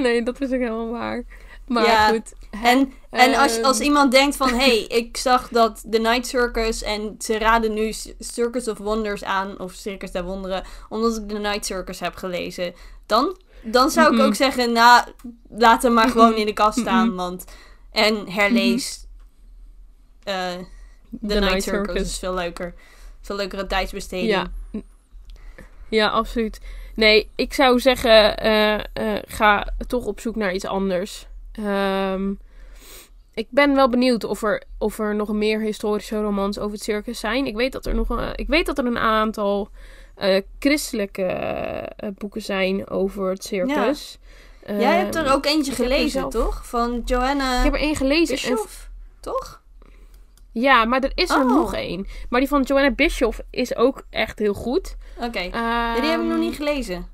[0.02, 1.24] Nee, dat is ook helemaal waar.
[1.68, 2.08] Maar Ja.
[2.08, 2.34] goed.
[2.64, 3.86] En, en als, als Ehm.
[3.86, 4.50] iemand denkt van...
[4.50, 6.84] Hé, hey, ik zag dat The Night Circus...
[6.84, 9.60] En ze raden nu Circus of Wonders aan.
[9.60, 10.64] Of Circus der Wonderen.
[10.90, 12.74] Omdat ik The Night Circus heb gelezen.
[13.06, 14.72] Dan, dan zou ik ook zeggen...
[14.72, 15.04] Nou,
[15.50, 17.16] laat hem maar gewoon in de kast staan.
[17.16, 17.46] Want...
[17.92, 19.06] En herlees...
[20.24, 20.52] eh,
[21.28, 22.02] The, Night, Circus.
[22.02, 22.74] is veel leuker.
[23.22, 24.30] Veel leukere tijdsbesteding.
[24.30, 24.46] Ja.
[25.90, 26.60] Ja, absoluut.
[26.96, 31.28] Nee, ik zou zeggen, eh, eh, ga toch op zoek naar iets anders.
[31.52, 32.34] Ehm,
[33.36, 37.20] ik ben wel benieuwd of er, of er nog meer historische romans over het circus
[37.20, 37.46] zijn.
[37.46, 39.70] Ik weet dat er nog een, ik weet dat er een aantal
[40.16, 44.18] eh, christelijke eh, boeken zijn over het circus.
[44.68, 46.66] Jij hebt er Ehm, ook eentje gelezen, zelf- toch?
[46.68, 48.36] Van Joanna Ik heb er één gelezen.
[48.38, 48.90] en Bischoff.
[49.20, 49.62] Toch?
[50.52, 51.56] Ja, maar er is er Oh.
[51.56, 52.08] nog één.
[52.30, 54.96] Maar die van Joanna Bischoff is ook echt heel goed.
[55.22, 55.40] Oké.
[55.40, 57.08] Ja, die heb ik nog Ehm, niet gelezen.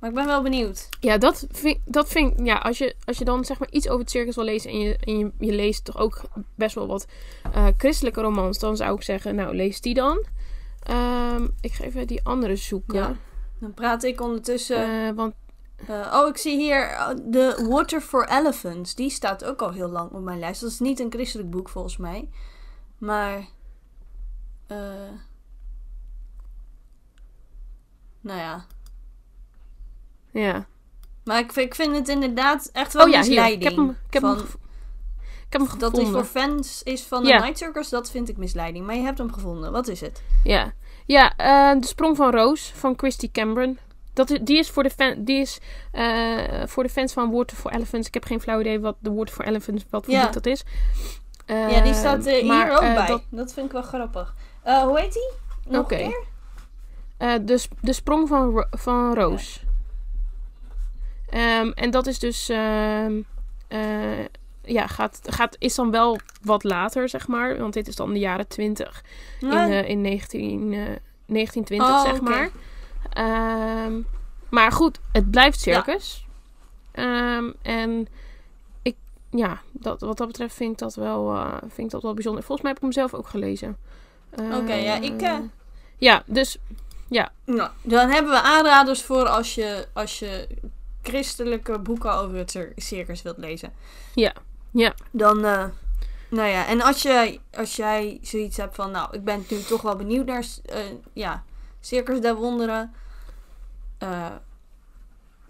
[0.00, 0.88] Maar ik ben wel benieuwd.
[1.00, 4.00] Ja, dat vind, dat vind ja, als je, als je dan zeg maar iets over
[4.00, 6.20] het circus wil lezen en je, en je, je leest toch ook
[6.54, 7.06] best wel wat
[7.52, 10.24] eh, christelijke romans, dan zou ik zeggen, nou, lees die dan.
[10.82, 12.94] Ehm, ik ga even die andere zoeken.
[12.94, 13.16] Ja.
[13.60, 15.06] Dan praat ik ondertussen.
[15.06, 15.34] Eh, want
[15.86, 18.94] Eh, oh, ik zie hier de Water for Elephants.
[18.94, 20.60] Die staat ook al heel lang op mijn lijst.
[20.60, 22.28] Dat is niet een christelijk boek volgens mij.
[22.98, 23.46] Maar.
[28.20, 28.66] nou ja.
[30.40, 30.66] Ja.
[31.24, 33.28] Maar ik, vind- ik vind het inderdaad echt wel Oh ja, hier.
[33.28, 33.62] misleiding.
[33.62, 36.26] Ik heb hem, ik heb van, ik heb hem dat hij gevonden.
[36.26, 37.38] voor fans is van de Ja.
[37.40, 38.86] Night Circus, dat vind ik misleiding.
[38.86, 39.72] Maar je hebt hem gevonden.
[39.72, 40.22] Wat is het?
[40.44, 40.72] Ja,
[41.06, 43.78] ja eh, De Sprong van Roos van Christy Cameron.
[44.12, 45.58] Dat is, die is, voor de, fan, die is
[45.92, 48.06] eh, voor de fans van Water for Elephants.
[48.08, 50.26] Ik heb geen flauw idee wat de Water for Elephants, wat voor Ja.
[50.30, 50.64] dat is.
[51.46, 53.06] ja, die staat eh, maar, hier ook bij.
[53.06, 53.52] dat- Dat...
[53.52, 54.34] vind ik wel grappig.
[54.62, 55.30] Hoe heet die?
[55.68, 56.16] Nog keer?
[57.18, 59.64] Eh, de, sp- de Sprong van, Ro- van Roos.
[61.30, 62.48] Ehm, en dat is dus...
[62.48, 63.20] ehm,
[63.68, 64.24] eh,
[64.62, 67.58] ja, gaat, gaat, is dan wel wat later, zeg maar.
[67.58, 69.04] Want dit is dan de jaren 20.
[69.40, 70.80] in, eh, in 19, eh,
[71.26, 72.50] 1920, Oh, zeg maar.
[73.12, 74.00] Ehm,
[74.48, 76.26] maar goed, het blijft circus.
[77.62, 78.06] En
[78.82, 78.96] ik,
[79.30, 82.42] ja, dat, wat dat betreft vind ik dat, wel, eh, vind ik dat wel bijzonder.
[82.42, 83.76] Volgens mij heb ik hem zelf ook gelezen.
[84.52, 85.38] Oké, ja, ik, eh,
[85.96, 86.58] Ja, dus
[87.44, 90.48] Nou, dan hebben we aanraders voor als je, als je
[91.08, 93.72] christelijke boeken over het cir- circus wilt lezen.
[94.14, 94.32] Ja,
[94.70, 94.94] ja.
[95.10, 95.64] Dan, eh,
[96.30, 99.82] nou ja, en als, je, als jij zoiets hebt van, nou, ik ben nu toch
[99.82, 100.78] wel benieuwd naar, eh,
[101.12, 101.44] ja,
[101.80, 102.92] Circus der Wonderen.
[103.98, 104.26] Eh,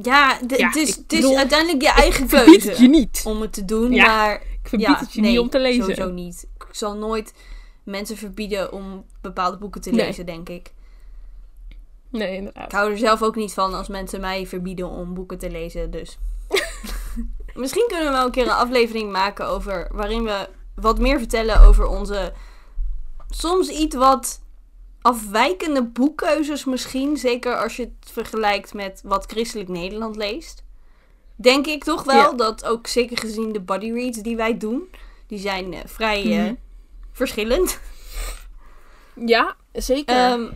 [0.03, 3.23] ja, het is, het is uiteindelijk je eigen keuze je niet.
[3.25, 5.59] om het te doen, Ja, maar Ik verbied ja, het je nee, niet om te
[5.61, 5.81] lezen.
[5.83, 6.47] sowieso niet.
[6.59, 7.35] Ik zal nooit
[7.83, 10.07] mensen verbieden om bepaalde boeken te Nee.
[10.07, 10.73] lezen, denk ik.
[12.11, 12.73] Nee, Ik inderdaad.
[12.73, 15.91] hou er zelf ook niet van als mensen mij verbieden om boeken te lezen.
[15.91, 16.19] Dus
[17.55, 21.61] misschien kunnen we wel een keer een aflevering maken over waarin we wat meer vertellen
[21.61, 22.33] over onze
[23.31, 24.41] soms iets wat
[25.03, 27.17] afwijkende boekkeuzes misschien.
[27.17, 30.63] Zeker als je het vergelijkt met wat christelijk Nederland leest.
[31.37, 32.33] Denk ik toch wel Ja.
[32.33, 34.91] dat ook zeker gezien de body reads die wij doen,
[35.27, 36.55] die zijn eh, vrij eh, Mhm.
[37.13, 37.81] verschillend.
[39.15, 40.17] Ja, zeker.
[40.17, 40.47] Ehm,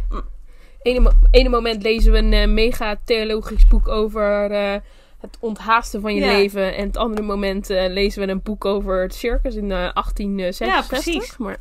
[0.82, 4.80] ene, mo- ene moment lezen we een eh, mega theologisch boek over eh,
[5.20, 6.26] het onthaasten van je Ja.
[6.32, 6.74] leven.
[6.76, 10.66] En het andere moment eh, lezen we een boek over het circus in eh 1866.
[10.66, 11.36] Ja, precies.
[11.36, 11.56] Maar,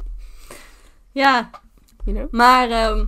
[1.12, 1.50] ja,
[2.06, 2.32] you know.
[2.32, 3.06] Maar, ehm,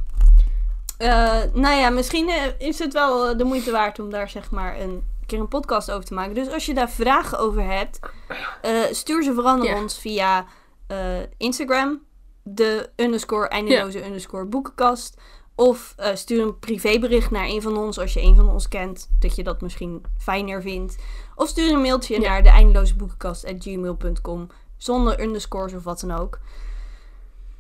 [0.98, 5.04] eh, nou ja, misschien is het wel de moeite waard om daar zeg maar een
[5.26, 6.34] keer een podcast over te maken.
[6.34, 8.00] Dus als je daar vragen over hebt,
[8.92, 9.82] stuur ze vooral naar Ja.
[9.82, 10.46] ons via
[11.38, 12.02] Instagram,
[12.44, 15.22] de underscore eindeloze underscore boekenkast.
[15.56, 19.10] Of eh, stuur een privébericht naar een van ons als je een van ons kent,
[19.20, 20.96] dat je dat misschien fijner vindt.
[21.36, 22.30] Of stuur een mailtje Ja.
[22.30, 26.40] naar de eindeloze boekenkast.gmail.com zonder underscores of wat dan ook.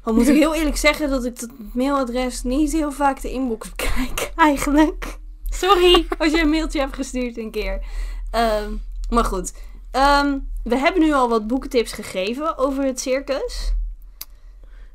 [0.01, 3.69] Al moet ik heel eerlijk zeggen dat ik dat mailadres niet heel vaak de inbox
[3.69, 5.17] bekijk, eigenlijk.
[5.49, 7.85] Sorry als je een mailtje hebt gestuurd een keer.
[8.31, 8.71] Ehm,
[9.09, 9.53] maar goed,
[9.91, 13.73] Ehm, we hebben nu al wat boekentips gegeven over het circus.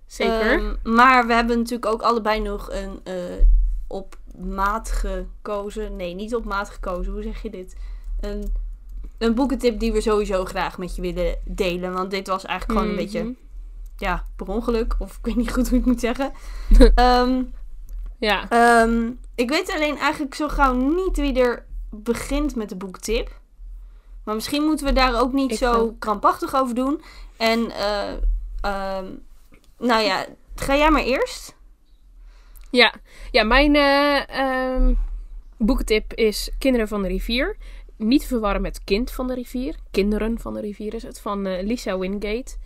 [0.09, 0.59] Zeker.
[0.59, 3.15] Ehm, maar we hebben natuurlijk ook allebei nog een eh,
[3.87, 5.97] op maat gekozen.
[5.97, 7.13] Nee, niet op maat gekozen.
[7.13, 7.77] Hoe zeg je dit?
[8.21, 8.53] Een,
[9.19, 11.93] een boekentip die we sowieso graag met je willen delen.
[11.93, 13.13] Want dit was eigenlijk gewoon een Mhm.
[13.13, 13.35] beetje,
[13.97, 14.95] ja, per ongeluk.
[14.99, 16.33] Of ik weet niet goed hoe ik het moet zeggen.
[16.95, 17.43] Ehm,
[18.19, 18.49] Ja.
[18.49, 23.41] ehm, ik weet alleen eigenlijk zo gauw niet wie er begint met de boektip.
[24.25, 27.03] Maar misschien moeten we daar ook niet Ik zo krampachtig over doen.
[27.37, 28.13] En, eh,
[28.61, 29.07] ehm,
[29.79, 31.57] nou ja, ga jij maar eerst.
[32.71, 32.95] Ja,
[33.31, 34.95] ja mijn ehm,
[35.57, 37.57] boekentip is Kinderen van de Rivier.
[37.97, 39.77] Niet te verwarren met Kind van de Rivier.
[39.91, 42.57] Kinderen van de Rivier is het, van eh, Lisa Wingate.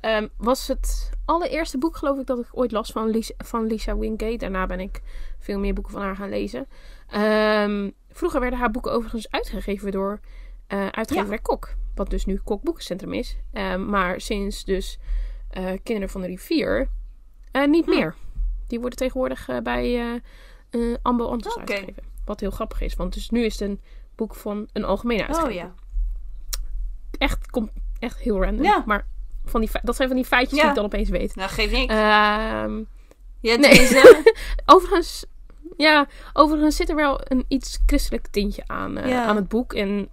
[0.00, 3.96] Ehm, was het allereerste boek, geloof ik, dat ik ooit las van Lisa, van Lisa
[3.98, 4.36] Wingate.
[4.36, 5.00] Daarna ben ik
[5.38, 6.66] veel meer boeken van haar gaan lezen.
[7.08, 10.20] Ehm, vroeger werden haar boeken overigens uitgegeven door
[10.66, 11.74] eh uitgeverij Kok.
[11.94, 13.36] Wat dus nu Kok Boekencentrum is.
[13.86, 14.98] Maar sinds dus
[15.56, 16.88] eh, Kinderen van de Rivier
[17.50, 17.90] eh, niet Hm.
[17.90, 18.14] meer.
[18.66, 20.20] Die worden tegenwoordig eh, bij
[21.02, 21.60] Ambo Antos Oké.
[21.72, 22.02] uitgegeven.
[22.24, 23.80] Wat heel grappig is, want dus nu is het een
[24.16, 25.48] boek van een algemene uitgever.
[25.50, 25.74] Oh ja.
[27.18, 28.64] Echt, komt echt heel random.
[28.64, 28.82] Ja.
[28.86, 29.06] Maar
[29.44, 30.60] van die, dat zijn van die feitjes Ja.
[30.60, 31.34] die ik dan opeens weet.
[31.36, 31.92] Nou, geef niks.
[31.92, 32.82] Ehm,
[33.40, 34.02] ja, nee.
[34.74, 35.24] overigens,
[35.76, 39.24] ja, overigens zit er wel een iets christelijk tintje aan, Ja.
[39.24, 39.72] aan het boek.
[39.72, 40.08] En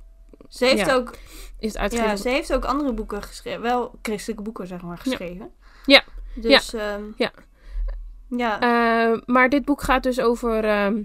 [0.49, 1.17] ze heeft ook,
[1.63, 3.61] is het ja, ze heeft ook andere boeken geschreven.
[3.61, 5.51] Wel christelijke boeken, zeg maar, geschreven.
[5.85, 6.03] Ja.
[6.33, 7.31] Dus, ehm, Ja.
[8.27, 8.59] Ja.
[8.59, 11.01] Eh, maar dit boek gaat dus over, ehm,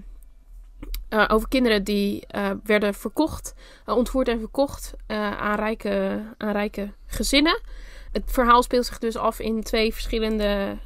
[1.09, 3.53] eh, over kinderen die eh, werden verkocht,
[3.85, 7.61] ontvoerd en verkocht aan, rijke, aan rijke gezinnen.
[8.11, 10.77] Het verhaal speelt zich dus af in twee verschillende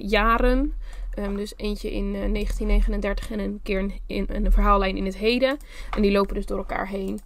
[0.00, 0.74] jaren.
[1.18, 5.16] Ehm, dus eentje in eh, 1939 en een keer in, in een verhaallijn in het
[5.16, 5.56] heden.
[5.90, 7.20] En die lopen dus door elkaar heen.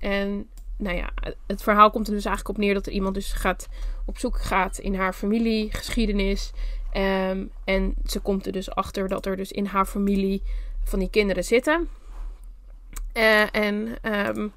[0.00, 1.10] En nou ja,
[1.46, 3.68] het verhaal komt er dus eigenlijk op neer dat er iemand dus gaat
[4.04, 6.52] op zoek gaat in haar familiegeschiedenis.
[6.92, 10.42] Ehm, en ze komt er dus achter dat er dus in haar familie
[10.84, 11.88] van die kinderen zitten.
[13.12, 14.48] Eh, en ehm,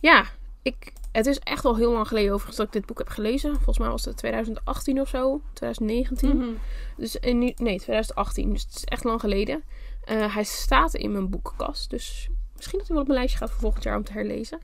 [0.00, 0.24] ja,
[0.62, 3.54] ik, het is echt al heel lang geleden overigens dat ik dit boek heb gelezen.
[3.54, 6.36] Volgens mij was het 2018 of zo, 2019.
[6.36, 6.48] Mhm.
[6.96, 8.52] Dus in, nee, 2018.
[8.52, 9.62] Dus het is echt lang geleden.
[10.04, 11.90] Eh, hij staat in mijn boekenkast.
[11.90, 12.28] Dus
[12.58, 14.58] misschien dat hij wel op mijn lijstje gaat voor volgend jaar om te herlezen.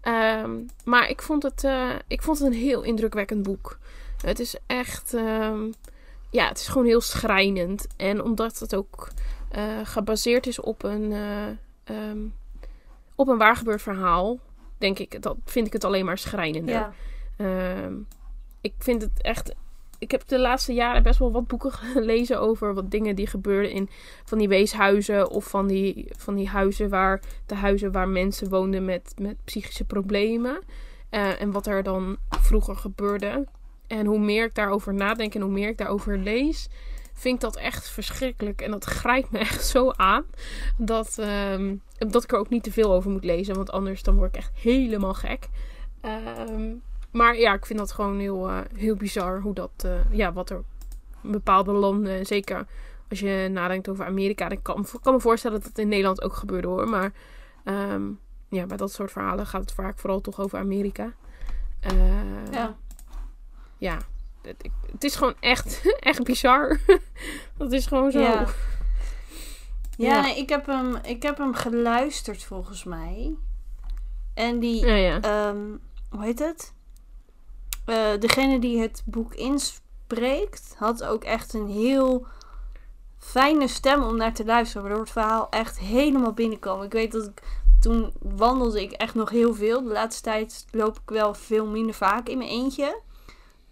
[0.00, 0.50] Ehm,
[0.84, 3.78] maar ik vond, het, eh, ik vond het een heel indrukwekkend boek.
[4.24, 5.14] Het is echt.
[5.14, 5.70] ehm,
[6.30, 7.86] ja, het is gewoon heel schrijnend.
[7.96, 9.08] En omdat het ook
[9.50, 11.12] eh, gebaseerd is op een.
[11.12, 11.46] eh,
[11.84, 12.18] ehm,
[13.14, 14.38] op een waargebeurd verhaal.
[14.78, 16.74] Denk ik, dat vind ik het alleen maar schrijnender.
[16.74, 16.92] Ja.
[18.60, 19.54] Ik vind het echt.
[19.98, 23.70] Ik heb de laatste jaren best wel wat boeken gelezen over wat dingen die gebeurden
[23.70, 23.88] in
[24.24, 28.84] van die weeshuizen of van die, van die huizen waar de huizen waar mensen woonden
[28.84, 30.58] met, met psychische problemen.
[31.10, 33.46] Eh, en wat er dan vroeger gebeurde.
[33.86, 36.68] En hoe meer ik daarover nadenk en hoe meer ik daarover lees,
[37.12, 38.60] vind ik dat echt verschrikkelijk.
[38.60, 40.24] En dat grijpt me echt zo aan.
[40.76, 43.54] Dat, ehm, dat ik er ook niet te veel over moet lezen.
[43.54, 45.48] Want anders dan word ik echt helemaal gek.
[46.00, 46.74] Ehm,
[47.16, 49.40] maar ja, ik vind dat gewoon heel, eh, heel bizar.
[49.40, 50.62] Hoe dat, eh, ja, wat er
[51.20, 52.66] bepaalde landen, zeker
[53.10, 54.48] als je nadenkt over Amerika.
[54.48, 56.88] Ik kan, kan me voorstellen dat het in Nederland ook gebeurde hoor.
[56.88, 57.12] Maar
[57.64, 58.02] ehm,
[58.48, 61.12] ja, bij dat soort verhalen gaat het vaak vooral toch over Amerika.
[61.80, 62.76] Eh, Ja.
[63.78, 63.98] ja,
[64.42, 66.80] het, het is gewoon echt, echt bizar.
[67.58, 68.20] dat is gewoon zo.
[68.20, 68.46] Ja.
[69.98, 70.20] Ja, Ja.
[70.20, 73.34] nee, ik, heb hem, ik heb hem geluisterd volgens mij.
[74.34, 75.20] En die, Ja, ja.
[75.20, 75.64] ehm,
[76.10, 76.74] hoe heet het?
[77.86, 82.26] Eh, degene die het boek inspreekt, had ook echt een heel
[83.18, 84.82] fijne stem om naar te luisteren.
[84.82, 86.82] Waardoor het verhaal echt helemaal binnenkwam.
[86.82, 87.42] Ik weet dat ik,
[87.80, 89.82] toen wandelde ik echt nog heel veel.
[89.82, 93.00] De laatste tijd loop ik wel veel minder vaak in mijn eentje.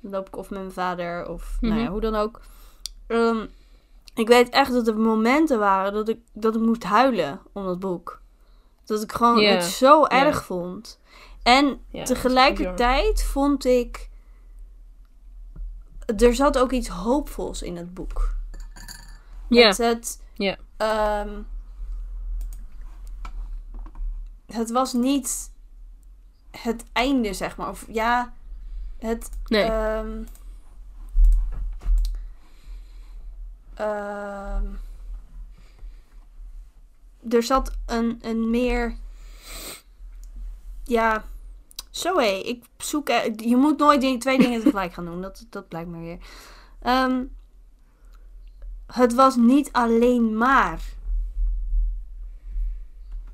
[0.00, 1.90] Dan loop ik of met mijn vader of nou ja, Mhm.
[1.90, 2.40] hoe dan ook.
[3.06, 3.46] Ehm,
[4.14, 7.78] ik weet echt dat er momenten waren dat ik, dat ik moest huilen om dat
[7.78, 8.20] boek.
[8.84, 10.98] Dat ik gewoon het zo erg vond.
[11.44, 14.10] En Ja, tegelijkertijd vond ik.
[16.16, 18.34] Er zat ook iets hoopvols in het boek.
[19.48, 20.56] Ja, Het, het, Ja.
[20.76, 21.40] ehm,
[24.46, 25.50] het was niet
[26.50, 27.68] het einde, zeg maar.
[27.68, 28.32] Of ja,
[28.98, 29.30] het.
[29.46, 29.62] nee.
[29.64, 30.22] ehm,
[33.74, 34.64] ehm,
[37.30, 38.96] er zat een, een meer.
[40.84, 41.24] Ja.
[41.94, 43.08] Zo hé, ik zoek.
[43.08, 45.22] eh, Je moet nooit die twee dingen tegelijk gaan doen.
[45.22, 46.18] Dat, dat blijkt me weer.
[46.82, 47.24] Ehm,
[48.86, 50.80] het was niet alleen maar.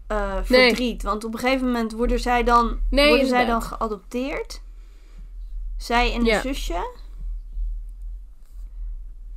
[0.07, 0.45] eh, Nee.
[0.45, 1.03] verdriet.
[1.03, 4.63] Want op een gegeven moment worden zij dan, Nee, worden zij dan geadopteerd.
[5.77, 6.35] Zij en Ja.
[6.37, 6.99] een zusje.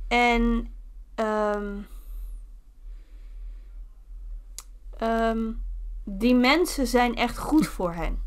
[0.08, 0.72] En
[1.14, 1.76] ehm,
[4.98, 5.52] ehm,
[6.04, 8.22] die mensen zijn echt goed voor hen.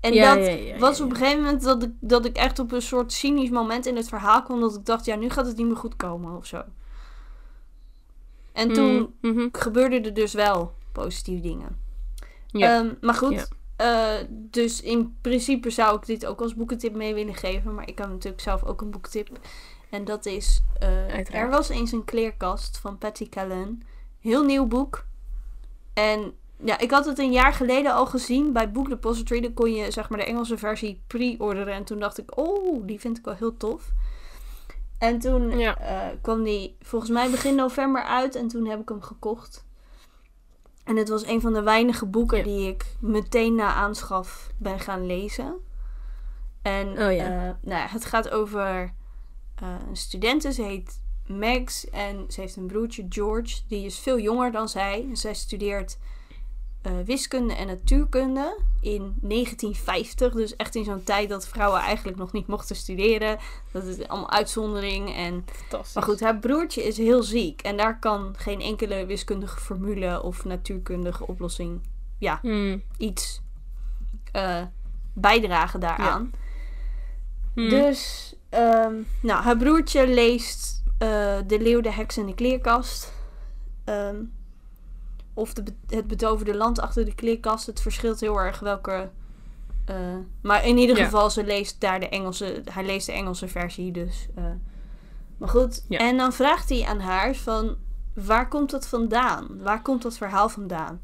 [0.00, 2.72] En Ja, dat ja, was op een gegeven moment dat ik, dat ik echt op
[2.72, 4.60] een soort cynisch moment in het verhaal kwam.
[4.60, 6.62] Dat ik dacht, ja, nu gaat het niet meer goed komen of zo.
[8.52, 9.48] En toen Mm, mhm.
[9.52, 11.78] gebeurden er dus wel positieve dingen.
[12.46, 12.78] Ja.
[12.78, 17.34] Ehm, maar goed, eh, dus in principe zou ik dit ook als boekentip mee willen
[17.34, 17.74] geven.
[17.74, 19.38] Maar ik heb natuurlijk zelf ook een boekentip.
[19.90, 21.34] En dat is eh.
[21.34, 23.82] Er was eens een kleerkast van Patty Callen.
[24.20, 25.06] Heel nieuw boek.
[25.94, 29.40] En ja, ik had het een jaar geleden al gezien bij Book Depository.
[29.40, 31.74] Dan kon je zeg maar de Engelse versie pre-orderen.
[31.74, 33.92] En toen dacht ik, oh, die vind ik wel heel tof.
[34.98, 35.78] En toen Ja.
[35.78, 38.34] eh, kwam die volgens mij begin november uit.
[38.34, 39.64] En toen heb ik hem gekocht.
[40.84, 42.44] En het was een van de weinige boeken Ja.
[42.44, 45.54] die ik meteen na aanschaf ben gaan lezen.
[46.62, 47.24] En Oh ja.
[47.24, 48.92] eh, nou, ja, het gaat over
[49.54, 50.52] eh, een studente.
[50.52, 53.60] Ze heet Max en ze heeft een broertje George.
[53.68, 55.06] Die is veel jonger dan zij.
[55.08, 55.98] En zij studeert
[56.86, 60.32] eh, wiskunde en natuurkunde in 1950.
[60.32, 63.38] Dus echt in zo'n tijd dat vrouwen eigenlijk nog niet mochten studeren.
[63.72, 65.14] Dat is allemaal uitzondering.
[65.14, 65.44] En
[65.94, 67.62] maar goed, haar broertje is heel ziek.
[67.62, 71.80] En daar kan geen enkele wiskundige formule of natuurkundige oplossing
[72.40, 72.82] Hmm.
[72.98, 73.40] iets
[74.32, 74.62] eh,
[75.12, 76.32] bijdragen daaraan.
[77.54, 77.68] Hmm.
[77.68, 83.12] Dus, ehm, nou, haar broertje leest eh, De Leeuw, de Heks en de Kleerkast.
[83.84, 84.16] Ehm,
[85.36, 87.66] of de, Het Betoverde Land achter de kleerkast.
[87.66, 89.10] Het verschilt heel erg welke...
[89.84, 89.96] eh,
[90.42, 91.04] maar in ieder Ja.
[91.04, 92.62] geval, ze leest daar de Engelse...
[92.72, 94.28] Hij leest de Engelse versie, dus...
[94.34, 94.44] eh,
[95.36, 95.98] Maar goed, Ja.
[95.98, 97.76] en dan vraagt hij aan haar van...
[98.14, 99.62] Waar komt dat vandaan?
[99.62, 101.02] Waar komt dat verhaal vandaan?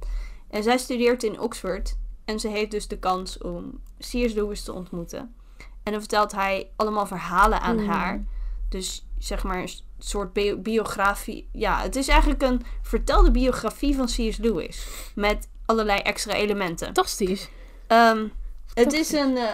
[0.51, 1.97] En zij studeert in Oxford.
[2.25, 4.33] En ze heeft dus de kans om C.S.
[4.33, 5.35] Lewis te ontmoeten.
[5.83, 7.89] En dan vertelt hij allemaal verhalen aan Mm.
[7.89, 8.25] haar.
[8.69, 9.69] Dus zeg maar
[10.05, 11.49] soort bio- biografie.
[11.53, 14.37] Ja, het is eigenlijk een vertelde biografie van C.S.
[14.37, 14.87] Lewis.
[15.15, 16.87] Met allerlei extra elementen.
[16.87, 17.49] Fantastisch.
[17.87, 18.31] Ehm, het
[18.75, 19.13] Fantastisch.
[19.13, 19.37] is een.
[19.37, 19.53] eh,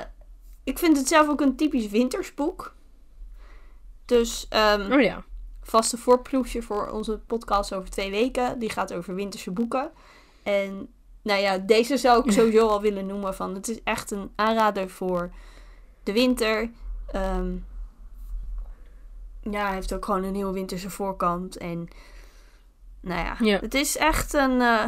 [0.65, 2.75] ik vind het zelf ook een typisch wintersboek.
[4.05, 5.25] Dus ehm, Oh ja.
[5.63, 8.59] vaste voorproefje voor onze podcast over twee weken.
[8.59, 9.91] Die gaat over winterse boeken.
[10.43, 10.89] En
[11.23, 13.55] nou ja, deze zou ik sowieso al willen noemen van.
[13.55, 15.31] Het is echt een aanrader voor
[16.03, 16.71] de winter.
[17.13, 17.57] Ehm,
[19.41, 21.57] ja, hij heeft ook gewoon een heel winterse voorkant.
[21.57, 21.89] En
[23.01, 23.59] nou ja, Ja.
[23.61, 24.61] het is echt een...
[24.61, 24.85] eh,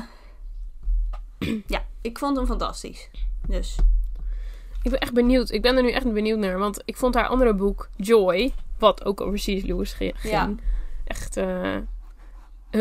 [1.67, 3.11] ja, ik vond hem fantastisch.
[3.47, 3.77] Dus
[4.83, 5.51] Ik ben echt benieuwd.
[5.51, 6.59] Ik ben er nu echt benieuwd naar.
[6.59, 9.63] Want ik vond haar andere boek, Joy, wat ook over C.S.
[9.63, 10.51] Lewis ging, Ja.
[11.05, 11.77] echt eh,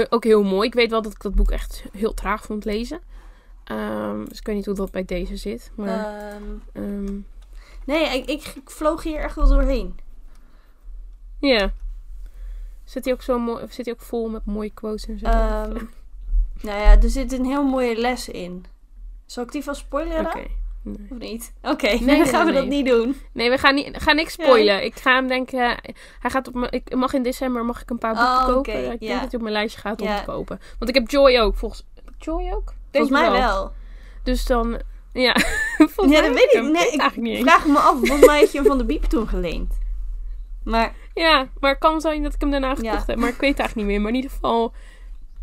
[0.10, 0.68] ook heel mooi.
[0.68, 3.00] Ik weet wel dat ik dat boek echt heel traag vond lezen.
[3.64, 5.72] Ehm, dus ik weet niet hoe dat bij deze zit.
[5.76, 6.44] Maar, ehm,
[6.74, 7.20] ehm,
[7.86, 10.00] nee, ik vloog hier echt wel doorheen.
[11.40, 11.72] Ja.
[12.84, 15.26] Zit hij ook zo mooi, of zit hij ook vol met mooie quotes en zo?
[15.26, 15.74] Ehm,
[16.62, 18.66] nou ja, er zit een heel mooie les in.
[19.26, 20.26] Zal ik die van spoileren?
[20.26, 20.48] Oké.
[20.82, 21.08] Nee.
[21.10, 21.54] Of niet?
[21.62, 23.16] Oké, Nee, dan nee, gaan we dat niet doen.
[23.34, 24.84] Nee, we gaan, niet, gaan niks spoilen.
[24.84, 25.60] Ik ga hem denken.
[26.20, 28.74] Hij gaat op mijn, ik mag in december mag ik een paar boeken Oh, kopen.
[28.92, 29.20] Ik denk ja.
[29.20, 30.60] dat hij op mijn lijstje gaat om te kopen.
[30.80, 31.56] Want ik heb Joy ook.
[31.56, 32.74] Volgens ik Joy ook?
[32.92, 33.72] Denk Volgens mij wel.
[34.24, 34.82] Dus dan.
[35.14, 35.36] Ja,
[36.08, 36.62] Ja, dat weet ik.
[36.62, 37.42] Nee, ik eens.
[37.42, 37.98] vraag me af.
[37.98, 39.78] Volgens mij heeft je hem van de Biep toen geleend.
[40.70, 43.04] Maar Ja, maar het kan zijn dat ik hem daarna gekocht Ja.
[43.06, 43.16] heb.
[43.18, 44.00] Maar ik weet het eigenlijk niet meer.
[44.02, 44.74] Maar in ieder geval.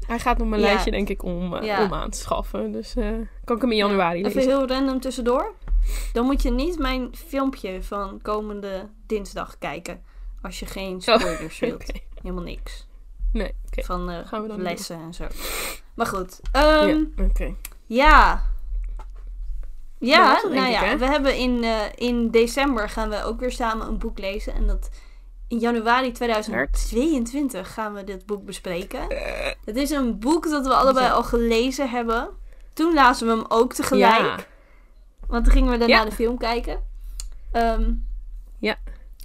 [0.07, 0.67] Hij gaat op mijn Ja.
[0.67, 1.85] lijstje, denk ik, om, eh, Ja.
[1.85, 2.73] om aan te schaffen.
[2.73, 3.11] Dus eh,
[3.45, 4.51] kan ik hem in januari even lezen.
[4.51, 5.55] heel random tussendoor.
[6.13, 10.03] Dan moet je niet mijn filmpje van komende dinsdag kijken.
[10.43, 11.89] Als je geen spoilers wilt.
[11.89, 11.99] Oké.
[12.23, 12.87] Helemaal niks.
[13.33, 13.83] Nee, oké.
[13.85, 15.25] Van eh, Gaan we dan lessen en zo.
[15.95, 16.41] Maar goed.
[16.53, 17.55] ehm, ja, oké.
[17.87, 18.43] Ja.
[19.99, 21.65] Ja, nou ja, we hebben in,
[21.95, 24.55] in december gaan we ook weer samen een boek lezen.
[24.55, 24.91] En dat
[25.49, 29.07] in januari 2022 gaan we dit boek bespreken.
[29.65, 32.29] Het is een boek dat we allebei al gelezen hebben.
[32.73, 34.21] Toen lazen we hem ook tegelijk.
[34.21, 34.37] Ja.
[35.27, 36.05] Want toen gingen we daarna Ja.
[36.05, 36.81] de film kijken.
[37.53, 37.93] Ehm,
[38.59, 38.77] Ja.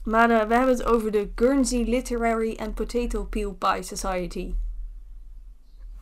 [0.04, 4.54] Maar eh, we hebben het over de Guernsey Literary and Potato Peel Pie Society.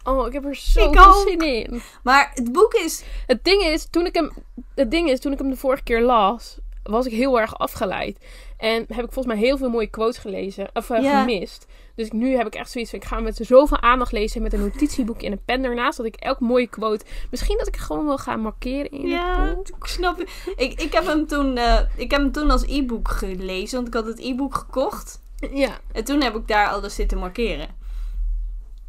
[0.04, 1.82] Oh, ik heb er zo Ik veel zin in.
[2.04, 3.04] Maar het boek is...
[3.28, 4.32] Het ding is, toen ik hem,
[4.76, 8.26] het ding is, toen ik hem de vorige keer las, was ik heel erg afgeleid.
[8.60, 11.66] En heb ik volgens mij heel veel mooie quotes gelezen, of eh, gemist.
[11.96, 14.54] Dus nu heb ik echt zoiets van, ik ga hem met zoveel aandacht lezen met
[14.54, 18.06] een notitieboekje en een pen ernaast, dat ik elk mooie quote, misschien dat ik gewoon
[18.06, 20.30] wel ga markeren in Ja, ik snap het.
[20.56, 23.94] Ik, ik, heb hem toen, eh, ik heb hem toen als e-book gelezen, want ik
[23.94, 25.22] had het e-book gekocht.
[25.52, 27.68] Ja, En toen heb ik daar alles zitten markeren.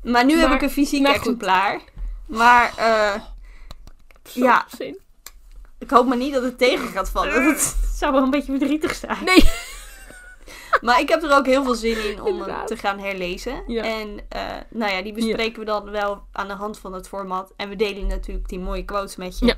[0.03, 1.81] Maar nu heb ik een fysiek exemplaar.
[2.27, 3.21] Maar eh,
[4.33, 4.67] Ja.
[4.77, 4.99] zin.
[5.81, 7.45] Ik hoop maar niet dat het tegen gaat vallen.
[7.45, 9.25] Dat zou wel een beetje verdrietig zijn.
[9.25, 9.45] Nee.
[10.81, 13.63] Maar ik heb er ook heel veel zin in om hem te gaan herlezen.
[13.67, 13.83] Ja.
[13.83, 17.53] En eh, nou ja, die bespreken we dan wel aan de hand van het format.
[17.57, 19.47] En we delen natuurlijk die mooie quotes met je.
[19.47, 19.55] Ja.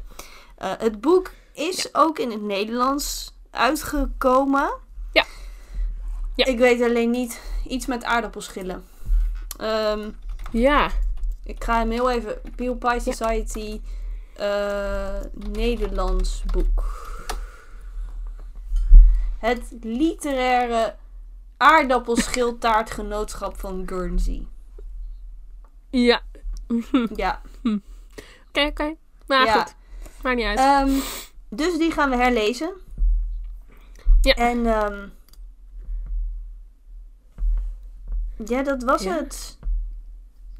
[0.57, 4.73] Eh, het boek is ook in het Nederlands uitgekomen.
[5.13, 5.25] Ja.
[6.35, 6.45] Ja.
[6.45, 8.85] Ik weet alleen niet iets met aardappelschillen.
[9.59, 10.11] Ehm,
[10.51, 10.91] Ja,
[11.45, 12.41] ik ga hem heel even.
[12.57, 13.81] Peel Pie Society
[14.43, 15.21] eh,
[15.53, 17.01] Nederlands boek.
[19.39, 20.97] Het literaire
[21.57, 24.47] aardappelschiltaartgenootschap van Guernsey.
[25.91, 26.21] ja.
[27.15, 27.41] Ja.
[28.49, 28.95] Oké, oké.
[29.27, 29.63] Maar Ja.
[29.63, 29.75] goed,
[30.23, 30.59] maakt niet uit.
[30.59, 30.91] Ehm,
[31.49, 32.73] dus die gaan we herlezen.
[34.21, 34.35] Ja.
[34.35, 35.09] En ehm,
[38.47, 39.15] ja, dat was Ja.
[39.15, 39.59] het.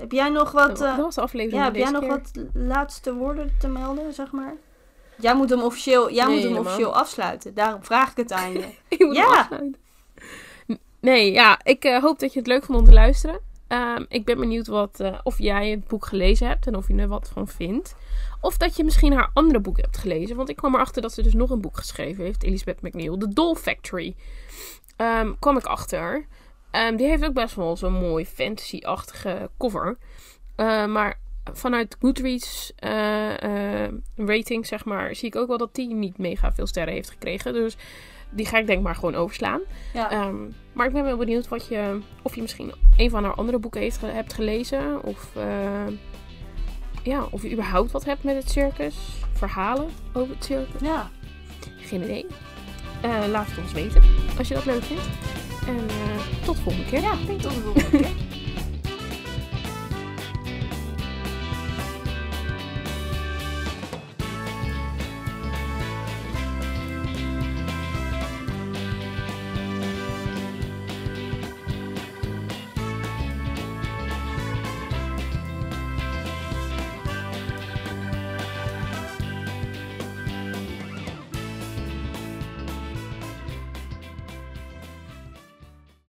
[0.03, 0.77] Heb jij nog wat?
[0.79, 2.09] dat eh, was de aflevering ja, heb jij nog keer.
[2.11, 4.55] wat laatste woorden te melden, zeg maar?
[5.17, 7.55] Jij moet hem officieel, jij Nee, moet hem officieel afsluiten.
[7.55, 8.59] Daarom vraag ik het aan je.
[8.89, 9.39] Ik moet hem Ja.
[9.39, 9.77] afsluiten.
[11.01, 13.41] Nee, ja, ik eh, hoop dat je het leuk vond om te luisteren.
[13.69, 16.95] Ehm, ik ben benieuwd wat, eh, of jij het boek gelezen hebt en of je
[16.95, 17.95] er wat van vindt.
[18.41, 20.37] Of dat je misschien haar andere boek hebt gelezen.
[20.37, 23.29] Want ik kwam erachter dat ze dus nog een boek geschreven heeft, Elizabeth McNeil, The
[23.29, 24.15] Doll Factory.
[25.39, 26.27] Kwam ik achter.
[26.73, 29.97] Ehm, die heeft ook best wel zo'n mooi fantasy-achtige cover.
[30.57, 31.19] Eh, maar
[31.53, 36.67] vanuit Goodreads eh, rating, zeg maar, zie ik ook wel dat die niet mega veel
[36.67, 37.53] sterren heeft gekregen.
[37.53, 37.77] Dus
[38.31, 39.61] die ga ik denk maar gewoon overslaan.
[39.93, 40.11] Ja.
[40.11, 40.37] Ehm,
[40.73, 43.81] maar ik ben wel benieuwd wat je, of je misschien een van haar andere boeken
[43.81, 45.03] heeft, hebt gelezen.
[45.03, 45.33] Of
[47.03, 48.97] ja, of je überhaupt wat hebt met het circus.
[49.33, 50.81] Verhalen over het circus.
[50.81, 51.11] ja.
[51.81, 52.27] Geen idee.
[53.31, 54.03] Laat het ons weten
[54.39, 55.42] als je dat leuk vindt.
[55.67, 57.01] En eh, tot de volgende keer.
[57.01, 58.41] Ja, tot de volgende keer.